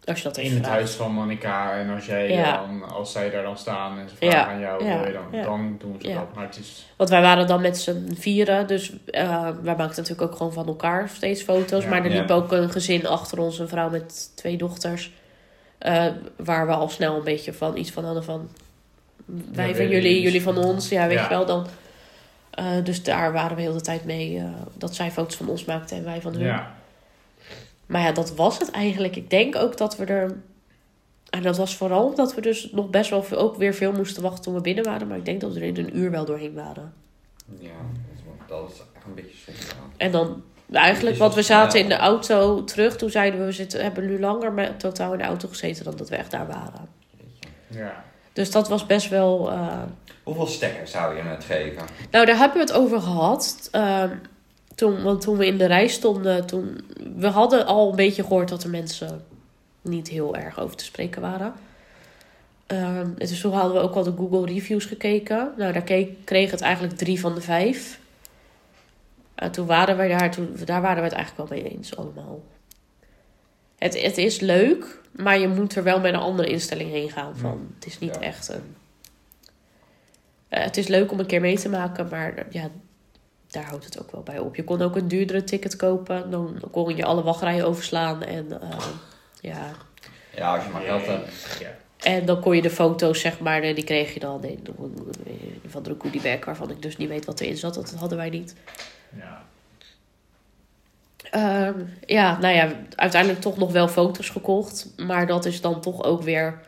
[0.05, 1.73] als je dat in het huis van Monica.
[1.77, 2.57] En als jij Ja.
[2.57, 4.47] dan, als zij daar dan staan en ze vragen Ja.
[4.47, 4.97] aan jou, Ja.
[4.97, 5.43] wil je dan, Ja.
[5.43, 6.15] dan doen ze Ja.
[6.15, 6.33] dat.
[6.35, 8.67] Maar het is, Want wij waren dan met z'n vieren.
[8.67, 11.83] Dus eh, wij maakten natuurlijk ook gewoon van elkaar steeds foto's.
[11.83, 11.89] Ja.
[11.89, 12.19] maar er Ja.
[12.21, 13.59] liep ook een gezin achter ons.
[13.59, 15.11] Een vrouw met twee dochters.
[15.77, 16.05] eh,
[16.37, 18.49] waar we al snel een beetje van iets van hadden van...
[19.25, 20.89] Wij Ja, van jullie, jullie van ons.
[20.89, 21.23] Ja, weet Ja.
[21.23, 21.45] je wel.
[21.45, 21.67] Dan,
[22.51, 24.43] eh, dus daar waren we heel de tijd mee.
[24.77, 26.43] dat zij foto's van ons maakten en wij van hun.
[26.43, 26.73] ja.
[27.93, 29.15] Maar ja, dat was het eigenlijk.
[29.15, 30.37] Ik denk ook dat we er...
[31.29, 34.23] En dat was vooral omdat we dus nog best wel veel, ook weer veel moesten
[34.23, 35.07] wachten toen we binnen waren.
[35.07, 36.93] Maar ik denk dat we er in een uur wel doorheen waren.
[37.59, 37.69] Ja,
[38.47, 39.59] dat is echt een beetje zonde.
[39.97, 42.95] En dan eigenlijk, want we zaten in de auto terug.
[42.97, 45.95] Toen zeiden we, we zitten, hebben nu langer met, totaal in de auto gezeten dan
[45.95, 46.87] dat we echt daar waren.
[47.67, 48.03] ja.
[48.33, 49.51] Dus dat was best wel...
[49.51, 49.81] eh,
[50.23, 51.81] Hoeveel stekkers zou je het geven?
[52.11, 53.67] Nou, daar hebben we het over gehad.
[53.71, 54.15] Ehm,
[54.75, 56.81] toen, want toen we in de rij stonden, toen...
[57.15, 59.23] We hadden al een beetje gehoord dat er mensen
[59.81, 61.53] niet heel erg over te spreken waren.
[62.67, 65.51] En dus toen hadden we ook wel de Google reviews gekeken.
[65.57, 67.99] Nou, daar keek, kreeg het eigenlijk drie van de vijf.
[69.35, 72.41] En toen waren wij daar, toen, daar waren we het eigenlijk wel mee eens allemaal.
[73.77, 77.37] Het, het is leuk, maar je moet er wel met een andere instelling heen gaan.
[77.37, 78.21] Van, Het is niet Ja.
[78.21, 78.75] echt een...
[80.47, 82.69] Eh, het is leuk om een keer mee te maken, maar ja,
[83.53, 84.55] daar houdt het ook wel bij op.
[84.55, 86.31] Je kon ook een duurdere ticket kopen.
[86.31, 88.23] Dan kon je alle wachtrijen overslaan.
[88.23, 88.77] En, eh,
[89.41, 89.71] ja.
[90.35, 91.57] Ja, als je maar geld hebt.
[91.59, 91.69] Ja.
[92.11, 94.59] en dan kon je de foto's, zeg maar, eh, die kreeg je dan in,
[95.67, 97.73] van de goodiebag, waarvan ik dus niet weet wat erin zat.
[97.73, 98.55] Dat hadden wij niet.
[99.15, 99.43] Ja.
[101.31, 104.93] Ehm, ja, nou ja, uiteindelijk toch nog wel foto's gekocht.
[104.97, 106.59] Maar dat is dan toch ook weer...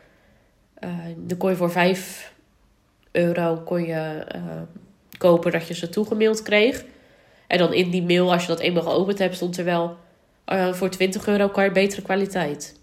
[0.74, 2.34] eh dan kon je voor 5
[3.16, 4.42] euro kon je, eh,
[5.16, 6.84] kopen dat je ze toegemaild kreeg.
[7.46, 9.96] En dan in die mail, als je dat eenmaal geopend hebt, stond er wel...
[10.44, 12.74] eh, voor 20 euro kan je betere kwaliteit.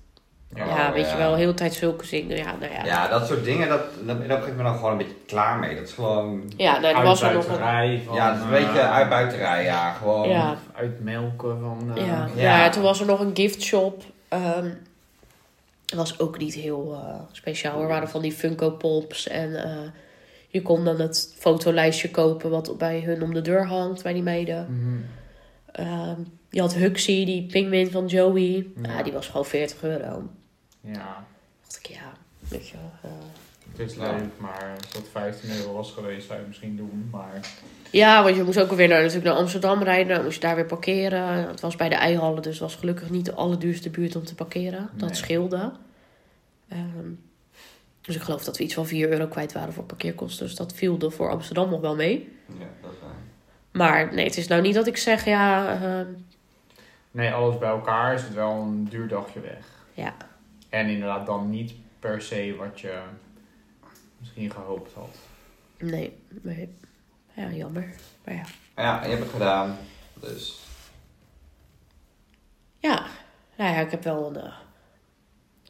[0.56, 1.12] Ja, weet ja.
[1.12, 2.38] je wel, de hele tijd zulke dingen.
[2.38, 2.86] Ja, nou ja.
[2.86, 5.76] Ja, dat soort dingen, dat, daar ben ik me dan gewoon een beetje klaar mee.
[5.76, 6.54] Dat is gewoon...
[6.58, 7.52] Ja, nou, er was er nog een...
[7.52, 9.94] Uitbuiterij van, ja, dat is een beetje eh, uitbuiterij, ja.
[9.94, 10.30] Gewoon...
[10.30, 10.58] Ja.
[10.76, 11.92] Uitmelken van...
[11.96, 12.64] eh, Ja, Ja.
[12.64, 12.70] ja.
[12.70, 14.04] toen was er nog een giftshop.
[14.28, 14.68] Ehm
[15.86, 17.82] dat was ook niet heel eh, speciaal.
[17.82, 19.28] Er waren van die Funko Pops.
[19.28, 19.78] En eh,
[20.54, 24.24] je kon dan het fotolijstje kopen wat bij hun om de deur hangt, bij die
[24.24, 24.68] meiden.
[24.70, 24.98] mhm.
[25.72, 28.68] Ehm, je had Huxley, die pinguïn van Joey.
[28.82, 28.90] Ja.
[28.98, 29.04] Ja.
[29.04, 30.30] die was gewoon 40 euro.
[30.82, 31.26] Ja,
[31.62, 32.14] dacht ik, ja,
[32.48, 33.18] weet je wel, eh.
[33.72, 37.08] het is leuk, maar als dat 15 euro was geweest, zou je het misschien doen.
[37.12, 37.40] Maar
[37.92, 40.16] Ja, want je moest ook weer naar, natuurlijk naar Amsterdam rijden.
[40.16, 41.48] Dan moest je daar weer parkeren.
[41.48, 44.36] Het was bij de Eihallen, dus het was gelukkig niet de allerduurste buurt om te
[44.36, 44.90] parkeren.
[44.96, 45.18] Dat Nee.
[45.18, 45.72] scheelde.
[46.68, 47.10] Ehm,
[48.04, 50.46] Dus ik geloof dat we iets van 4 euro kwijt waren voor parkeerkosten.
[50.46, 52.38] Dus dat viel er voor Amsterdam nog wel mee.
[52.60, 53.12] Ja, dat is waar.
[53.72, 56.08] Maar nee, het is nou niet dat ik zeg, ja, ehm,
[57.12, 59.86] Nee, alles bij elkaar is het wel een duur dagje weg.
[59.94, 60.16] ja,
[60.70, 63.02] En inderdaad dan niet per se wat je
[64.20, 65.18] misschien gehoopt had.
[65.78, 66.76] nee, nee.
[67.34, 67.90] Ja, jammer.
[68.26, 68.44] Maar ja.
[68.76, 69.78] Ja, je hebt het gedaan.
[70.14, 70.60] Dus
[72.78, 73.06] Ja,
[73.58, 74.54] nou ja, ik heb wel een eh,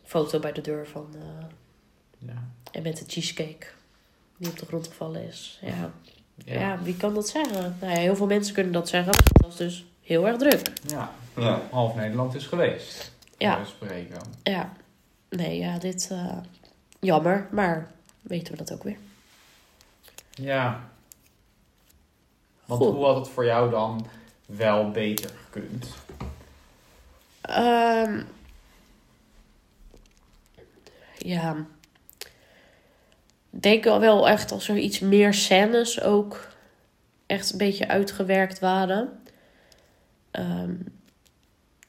[0.04, 1.08] foto bij de deur van...
[1.16, 1.46] eh,
[2.26, 2.48] Ja.
[2.72, 3.66] en met de cheesecake
[4.38, 5.60] die op de grond gevallen is.
[5.62, 5.92] Ja,
[6.46, 6.60] ja.
[6.60, 6.82] Ja.
[6.82, 7.78] wie kan dat zeggen?
[7.80, 9.12] Nou ja, heel veel mensen kunnen dat zeggen.
[9.14, 10.72] Dat was dus heel erg druk.
[10.88, 11.12] ja.
[11.36, 11.62] ja.
[11.72, 13.12] Half Nederland is geweest.
[13.38, 13.58] Ja.
[13.58, 13.66] Ja.
[13.66, 14.22] spreken.
[14.44, 14.74] Ja,
[15.30, 16.08] nee, ja, dit...
[16.12, 16.38] eh,
[17.00, 18.98] jammer, maar weten we dat ook weer.
[20.30, 20.90] Ja.
[22.66, 22.94] Want Goed.
[22.94, 24.08] hoe had het voor jou dan
[24.46, 25.88] wel beter gekund?
[27.42, 28.22] Ehm,
[31.18, 31.66] ja.
[33.60, 36.48] Denk wel- wel echt als er iets meer scènes ook
[37.26, 39.10] echt een beetje uitgewerkt waren.
[40.32, 40.74] Ehm,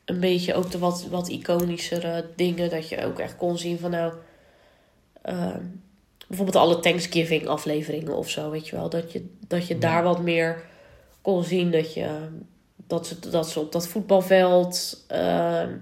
[0.05, 2.71] een beetje ook de wat, wat iconischere dingen.
[2.71, 4.13] Dat je ook echt kon zien van nou...
[5.23, 5.61] ehm,
[6.29, 8.89] bijvoorbeeld alle Thanksgiving afleveringen of zo, weet je wel.
[8.89, 9.81] Dat je, dat je Ja.
[9.81, 10.63] daar wat meer
[11.23, 12.29] kon zien dat je
[12.87, 15.77] dat ze, dat ze op dat voetbalveld ehm,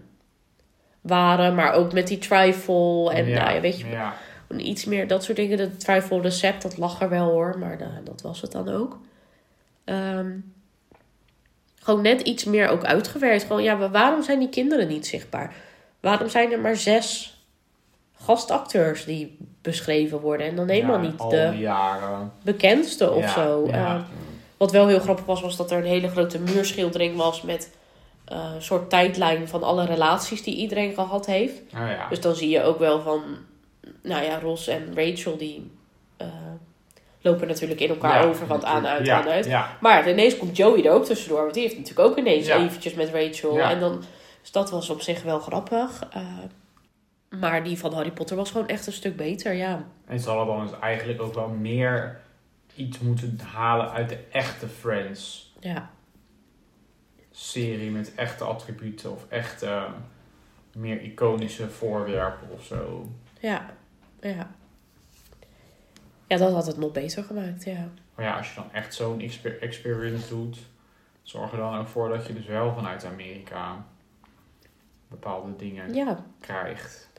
[1.00, 4.14] waren, maar ook met die trifle en nou ja, weet je, Ja.
[4.60, 5.56] Iets meer dat soort dingen.
[5.56, 8.98] De trifle recept, dat lag er wel hoor, maar da- dat was het dan ook.
[9.84, 10.30] Ehm,
[11.80, 13.42] gewoon net iets meer ook uitgewerkt.
[13.44, 15.54] Gewoon, ja, wa- waarom zijn die kinderen niet zichtbaar?
[16.00, 17.36] Waarom zijn er maar zes
[18.24, 22.32] gastacteurs die beschreven worden en dan helemaal Ja, niet de jaren.
[22.44, 23.66] bekendste of Ja, zo?
[23.66, 23.94] ja.
[23.94, 24.02] Ehm,
[24.56, 27.70] wat wel heel grappig was, was dat er een hele grote muurschildering was met
[28.24, 31.60] eh, een soort tijdlijn van alle relaties die iedereen gehad heeft.
[31.74, 32.08] Oh ja.
[32.08, 33.22] Dus dan zie je ook wel van,
[34.02, 35.70] nou ja, Ross en Rachel die
[36.16, 36.26] eh,
[37.20, 39.44] lopen natuurlijk in elkaar Ja, over het aan, uit, ja, aan, uit.
[39.44, 42.94] Ja, Maar ineens komt Joey er ook tussendoor, want die heeft natuurlijk ook ineens eventjes
[42.94, 43.58] met Rachel.
[43.58, 44.04] En dan,
[44.40, 46.08] dus dat was op zich wel grappig.
[46.10, 46.26] Eh,
[47.40, 49.86] maar die van Harry Potter was gewoon echt een stuk beter, ja.
[50.06, 52.20] en ze hadden dan dus eigenlijk ook wel meer
[52.74, 55.90] iets moeten halen uit de echte Friends Ja,
[57.30, 59.86] serie met echte attributen of echte
[60.76, 63.08] meer iconische voorwerpen of zo.
[63.42, 63.70] Ja,
[64.20, 64.50] ja.
[66.26, 67.88] Ja, dat had het nog beter gemaakt, ja.
[68.14, 70.58] Maar ja, als je dan echt zo'n exper- experience doet,
[71.22, 73.84] zorg er dan ook voor dat je dus wel vanuit Amerika
[75.08, 77.10] bepaalde dingen Ja, krijgt.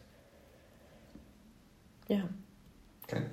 [2.07, 2.21] ja.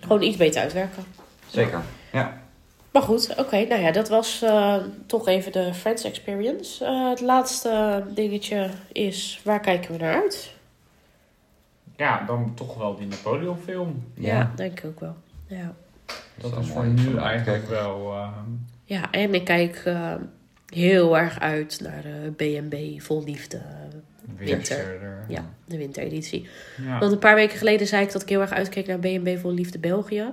[0.00, 1.04] Gewoon iets beter uitwerken.
[1.46, 1.82] Zeker.
[2.12, 2.42] Ja.
[2.90, 3.56] Maar goed, oké.
[3.64, 4.76] nou ja, dat was eh,
[5.06, 6.84] toch even de Friends Experience.
[6.84, 10.54] Eh, het laatste dingetje is, waar kijken we naar uit?
[12.00, 14.04] Ja, dan toch wel die Napoleon film.
[14.14, 15.16] Ja, denk ik ook wel.
[15.46, 15.74] Ja,
[16.36, 18.12] Dat is voor nu eigenlijk wel...
[18.12, 18.50] ehm,
[18.84, 20.14] ja en ik kijk eh,
[20.66, 23.60] heel erg uit naar de B&B Vol Liefde.
[24.36, 24.98] winter.
[25.28, 26.48] Ja, de wintereditie.
[26.86, 26.98] Ja.
[26.98, 29.52] Want een paar weken geleden zei ik dat ik heel erg uitkeek naar B&B Vol
[29.52, 30.24] Liefde België.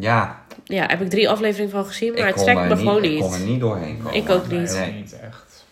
[0.00, 2.78] Ja, Ja, heb ik drie afleveringen van gezien, maar ik het trekt er me niet,
[2.78, 3.48] gewoon ik kon er niet.
[3.48, 4.14] niet doorheen komen.
[4.14, 4.72] Ik ook niet.
[4.72, 4.92] Nee.
[4.92, 5.64] niet echt.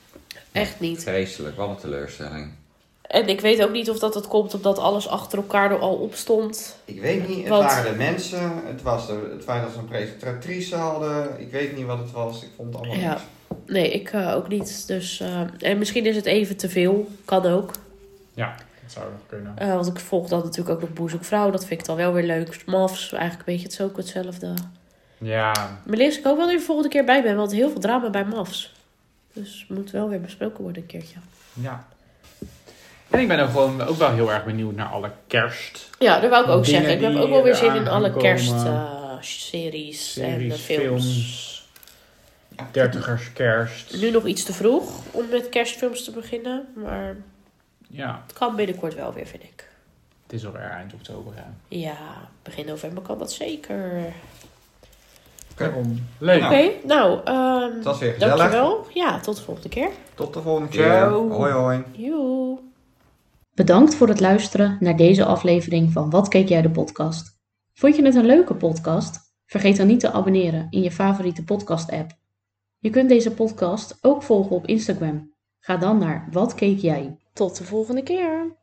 [0.52, 1.02] Echt niet.
[1.02, 2.50] Vreselijk, wat een teleurstelling.
[3.12, 5.94] En ik weet ook niet of dat het komt omdat alles achter elkaar er al
[5.94, 6.76] op stond.
[6.84, 9.78] Ik weet niet, het Want- waren de mensen, het was de, het feit dat ze
[9.78, 11.40] een presentatrice hadden.
[11.40, 13.08] Ik weet niet wat het was, ik vond het allemaal Ja.
[13.10, 13.22] niks.
[13.66, 14.86] Nee, ik eh, ook niet.
[14.86, 17.08] Dus, eh, en misschien is het even te veel.
[17.24, 17.70] Kan ook.
[18.34, 19.52] Ja, dat zou nog kunnen.
[19.58, 21.50] Eh, want ik volg dan natuurlijk ook nog Boezekvrouw.
[21.50, 22.62] Dat vind ik dan wel weer leuk.
[22.66, 24.54] Mavs, eigenlijk een beetje het ook hetzelfde.
[25.18, 25.52] Ja,
[25.84, 27.36] Maar lees ik ook wel dat je de volgende keer bij bent.
[27.36, 28.72] Want heel veel drama bij Mavs.
[29.32, 31.16] Dus moet wel weer besproken worden een keertje.
[31.52, 31.86] ja.
[33.12, 35.88] En ik ben ook gewoon ook wel heel erg benieuwd naar alle kerst.
[35.98, 36.92] Ja, dat wou ik ook zeggen.
[36.92, 41.04] Ik heb ook wel weer zin in alle kerstseries en de films.
[41.04, 41.50] films.
[42.70, 43.96] Dertigers kerst.
[44.00, 46.66] Nu nog iets te vroeg om met kerstfilms te beginnen.
[46.74, 47.16] Maar
[47.88, 49.68] Ja, het kan binnenkort wel weer, vind ik.
[50.22, 51.32] het is alweer eind oktober.
[51.36, 51.42] Hè.
[51.68, 51.96] Ja,
[52.42, 54.02] begin november kan dat zeker.
[55.56, 56.06] Daarom.
[56.18, 56.40] Leuk.
[56.40, 56.54] Nou.
[56.54, 58.36] Oké, nou, ehm, Het was weer gezellig.
[58.36, 58.86] dankjewel.
[58.94, 59.88] Ja, tot de volgende keer.
[60.14, 60.84] Tot de volgende keer.
[60.84, 61.30] Ciao.
[61.30, 61.82] Hoi hoi.
[61.92, 62.58] Joe.
[63.54, 67.38] Bedankt voor het luisteren naar deze aflevering van Wat keek jij de podcast?
[67.72, 69.20] Vond je het een leuke podcast?
[69.46, 72.10] Vergeet dan niet te abonneren in je favoriete podcast app.
[72.78, 75.34] Je kunt deze podcast ook volgen op Instagram.
[75.58, 77.16] Ga dan naar Wat keek jij?
[77.32, 78.61] Tot de volgende keer.